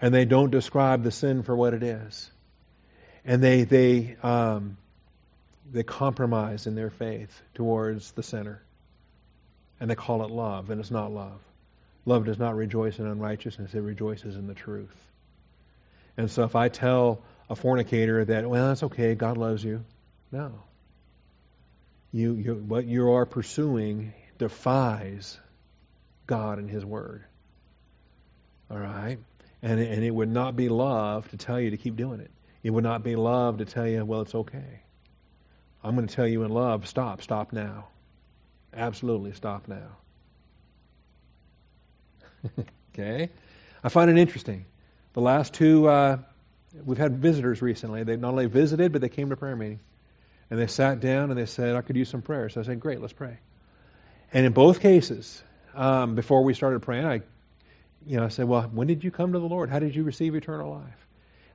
[0.00, 2.30] And they don't describe the sin for what it is
[3.24, 4.76] and they they um,
[5.72, 8.62] they compromise in their faith towards the sinner,
[9.80, 11.40] and they call it love, and it's not love.
[12.06, 14.94] Love does not rejoice in unrighteousness; it rejoices in the truth.
[16.16, 19.84] And so, if I tell a fornicator that, well, that's okay, God loves you,
[20.30, 20.52] no.
[22.12, 25.38] You, you what you are pursuing defies
[26.26, 27.24] God and His Word.
[28.70, 29.18] All right,
[29.62, 32.30] and and it would not be love to tell you to keep doing it.
[32.64, 34.80] It would not be love to tell you, well, it's okay.
[35.84, 37.88] I'm going to tell you in love, stop, stop now.
[38.72, 39.98] Absolutely stop now.
[42.94, 43.28] okay?
[43.84, 44.64] I find it interesting.
[45.12, 46.16] The last two, uh,
[46.84, 48.02] we've had visitors recently.
[48.02, 49.80] They not only visited, but they came to prayer meeting.
[50.48, 52.48] And they sat down and they said, I could use some prayer.
[52.48, 53.38] So I said, Great, let's pray.
[54.32, 55.42] And in both cases,
[55.74, 57.22] um, before we started praying, I,
[58.06, 59.68] you know, I said, Well, when did you come to the Lord?
[59.68, 61.03] How did you receive eternal life?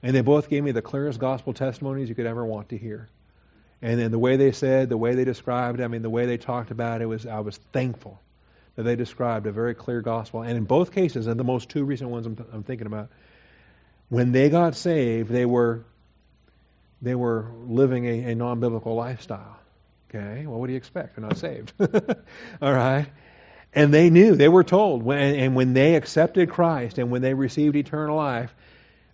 [0.02, 3.10] And they both gave me the clearest gospel testimonies you could ever want to hear.
[3.82, 6.38] And then the way they said, the way they described, I mean, the way they
[6.38, 8.20] talked about it was, I was thankful
[8.76, 10.41] that they described a very clear gospel.
[10.41, 13.10] And in both cases, and the most two recent ones I'm, I'm thinking about,
[14.10, 15.84] when they got saved, they were
[17.02, 19.58] they were living a, a non-biblical lifestyle.
[20.10, 21.16] Okay, well, what do you expect?
[21.16, 21.72] They're not saved.
[22.62, 23.06] All right,
[23.74, 27.34] and they knew they were told when and when they accepted Christ and when they
[27.34, 28.54] received eternal life,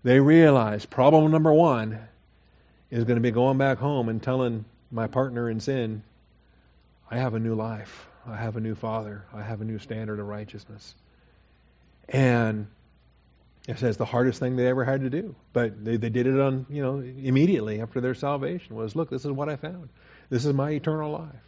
[0.06, 1.99] they realized problem number one
[2.91, 6.03] is going to be going back home and telling my partner in sin,
[7.10, 8.06] I have a new life.
[8.28, 9.26] I have a new father.
[9.34, 10.93] I have a new standard of righteousness.
[12.08, 12.68] And
[13.68, 15.36] it says the hardest thing they ever had to do.
[15.53, 19.26] But they, they did it on, you know, immediately after their salvation was, look, this
[19.26, 19.89] is what I found.
[20.30, 21.45] This is my eternal life.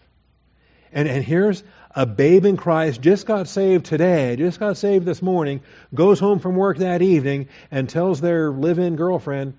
[0.92, 5.22] And, and here's a babe in Christ, just got saved today, just got saved this
[5.22, 5.62] morning,
[5.94, 9.58] goes home from work that evening and tells their live in girlfriend,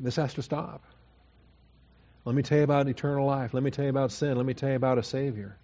[0.00, 0.82] this has to stop.
[2.24, 3.52] Let me tell you about eternal life.
[3.52, 4.36] Let me tell you about sin.
[4.36, 5.56] Let me tell you about a Savior.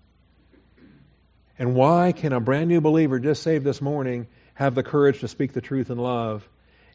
[1.59, 5.29] And why can a brand new believer just saved this morning have the courage to
[5.29, 6.47] speak the truth in love?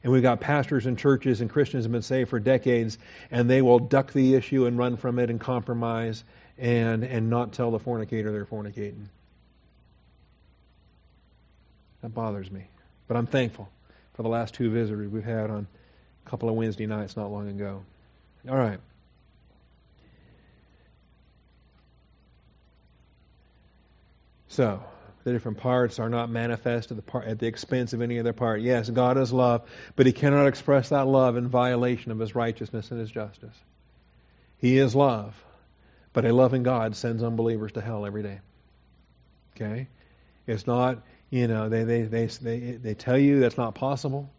[0.04, 3.00] And we've got pastors and churches and Christians have been saved for decades,
[3.32, 6.24] and they will duck the issue and run from it and compromise
[6.58, 9.06] and, and not tell the fornicator they're fornicating.
[12.02, 12.68] That bothers me.
[13.08, 13.70] But I'm thankful
[14.14, 15.68] for the last two visitors we've had on
[16.26, 17.84] a couple of Wednesday nights not long ago.
[18.50, 18.80] All right.
[24.48, 24.82] So,
[25.26, 28.32] the different parts are not manifest at the, part, at the expense of any other
[28.32, 28.62] part.
[28.62, 32.92] Yes, God is love, but He cannot express that love in violation of His righteousness
[32.92, 33.56] and His justice.
[34.60, 35.36] He is love,
[36.16, 38.40] but a loving God sends unbelievers to hell every day.
[39.54, 39.90] Okay?
[40.48, 44.30] It's not, you know, they, they, they, they, they tell you that's not possible.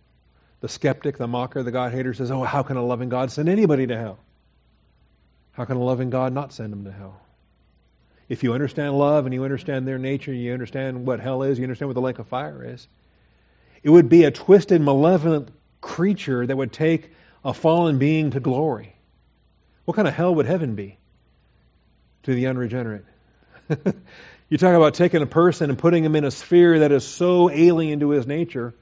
[0.62, 3.51] The skeptic, the mocker, the God hater says, Oh, how can a loving God send
[3.51, 4.18] anybody to hell?
[5.53, 7.20] How can a loving God not send them to hell?
[8.27, 11.64] If you understand love and you understand their nature, you understand what hell is, you
[11.64, 12.89] understand what the lake of fire is,
[13.83, 15.51] it would be a twisted, malevolent
[15.83, 17.11] creature that would take
[17.45, 18.97] a fallen being to glory.
[19.85, 20.97] What kind of hell would heaven be
[22.27, 23.05] to the unregenerate?
[24.49, 27.51] you talk about taking a person and putting him in a sphere that is so
[27.51, 28.74] alien to his nature.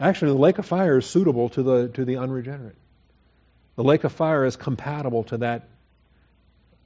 [0.00, 2.76] Actually, the lake of fire is suitable to the, to the unregenerate.
[3.76, 5.68] The lake of fire is compatible to that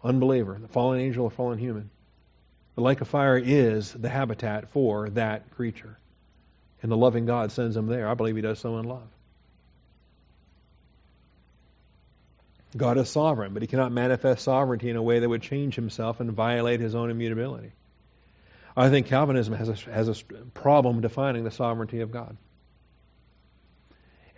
[0.02, 1.90] unbeliever, the fallen angel or fallen human.
[2.74, 5.98] The lake of fire is the habitat for that creature.
[6.82, 8.08] And the loving God sends him there.
[8.08, 9.08] I believe he does so in love.
[12.76, 16.20] God is sovereign, but he cannot manifest sovereignty in a way that would change himself
[16.20, 17.72] and violate his own immutability.
[18.76, 20.14] I think Calvinism has a, has a
[20.52, 22.36] problem defining the sovereignty of God.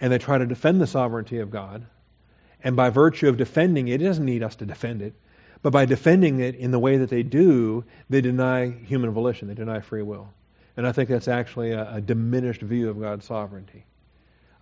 [0.00, 1.86] And they try to defend the sovereignty of God.
[2.62, 5.14] And by virtue of defending it, it doesn't need us to defend it.
[5.60, 9.54] But by defending it in the way that they do, they deny human volition, they
[9.54, 10.32] deny free will.
[10.76, 13.84] And I think that's actually a, a diminished view of God's sovereignty.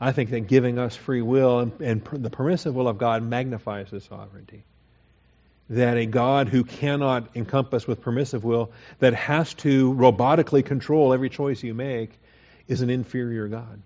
[0.01, 3.23] I think that giving us free will and, and per, the permissive will of God
[3.23, 4.65] magnifies His sovereignty.
[5.71, 11.31] That a God who cannot encompass with permissive will, that has to robotically control every
[11.31, 12.11] choice you make,
[12.69, 13.83] is an inferior God.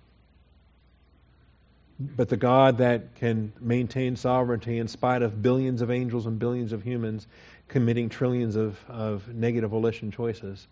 [1.98, 6.72] But the God that can maintain sovereignty in spite of billions of angels and billions
[6.72, 7.26] of humans
[7.68, 10.66] committing trillions of, of negative volition choices,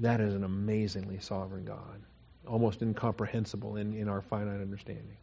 [0.00, 2.00] that is an amazingly sovereign God,
[2.46, 5.16] almost incomprehensible in, in our finite understanding.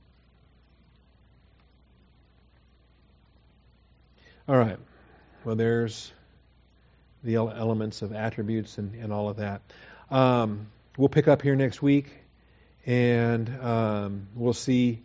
[4.48, 4.78] All right.
[5.46, 6.12] Well, there's
[7.24, 9.62] the elements of attributes and, and all of that.
[10.12, 10.68] Um,
[10.98, 12.12] we'll pick up here next week,
[12.86, 15.02] and um, we'll see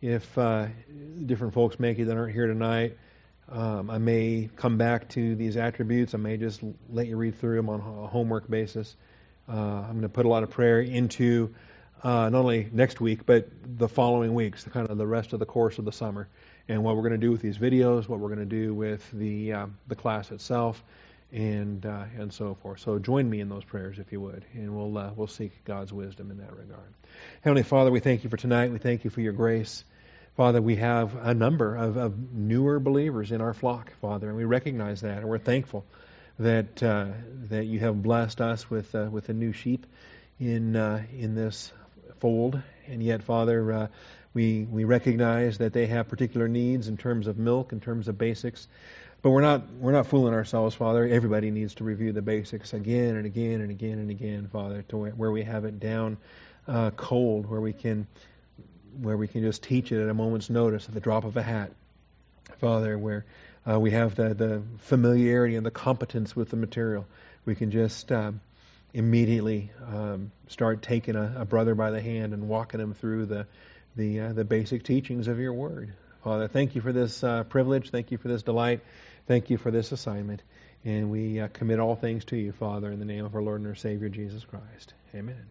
[0.00, 0.66] if uh,
[1.24, 2.96] different folks make it that aren't here tonight,
[3.50, 6.14] um, I may come back to these attributes.
[6.14, 8.94] I may just let you read through them on a homework basis.
[9.48, 11.54] Uh, I'm going to put a lot of prayer into
[12.02, 15.40] uh, not only next week, but the following weeks, the kind of the rest of
[15.40, 16.28] the course of the summer,
[16.68, 19.10] and what we're going to do with these videos, what we're going to do with
[19.12, 20.82] the uh, the class itself,
[21.32, 22.80] and uh, and so forth.
[22.80, 25.92] So join me in those prayers if you would, and we'll uh, we'll seek God's
[25.92, 26.92] wisdom in that regard.
[27.40, 28.70] Heavenly Father, we thank you for tonight.
[28.70, 29.82] We thank you for your grace.
[30.36, 34.44] Father, we have a number of, of newer believers in our flock, Father, and we
[34.44, 35.84] recognize that, and we're thankful
[36.38, 37.06] that uh,
[37.48, 39.86] that you have blessed us with uh, with a new sheep
[40.38, 41.72] in uh, in this
[42.20, 43.86] fold, and yet, Father, uh,
[44.34, 48.18] we we recognize that they have particular needs in terms of milk, in terms of
[48.18, 48.68] basics.
[49.20, 51.06] But we're not we're not fooling ourselves, Father.
[51.06, 54.96] Everybody needs to review the basics again and again and again and again, Father, to
[54.96, 56.18] where we have it down
[56.68, 58.06] uh, cold, where we can
[59.00, 61.42] where we can just teach it at a moment's notice, at the drop of a
[61.42, 61.72] hat,
[62.60, 63.24] Father, where
[63.68, 67.06] uh, we have the the familiarity and the competence with the material.
[67.44, 68.40] We can just um,
[68.94, 73.46] immediately um, start taking a, a, brother by the hand and walking him through the
[73.96, 75.92] the uh, the basic teachings of your word.
[76.24, 77.90] Father, thank you for this uh, privilege.
[77.90, 78.80] Thank you for this delight.
[79.26, 80.42] Thank you for this assignment.
[80.84, 83.60] And we uh, commit all things to you, Father, in the name of our Lord
[83.60, 84.94] and our Savior, Jesus Christ.
[85.14, 85.48] Amen.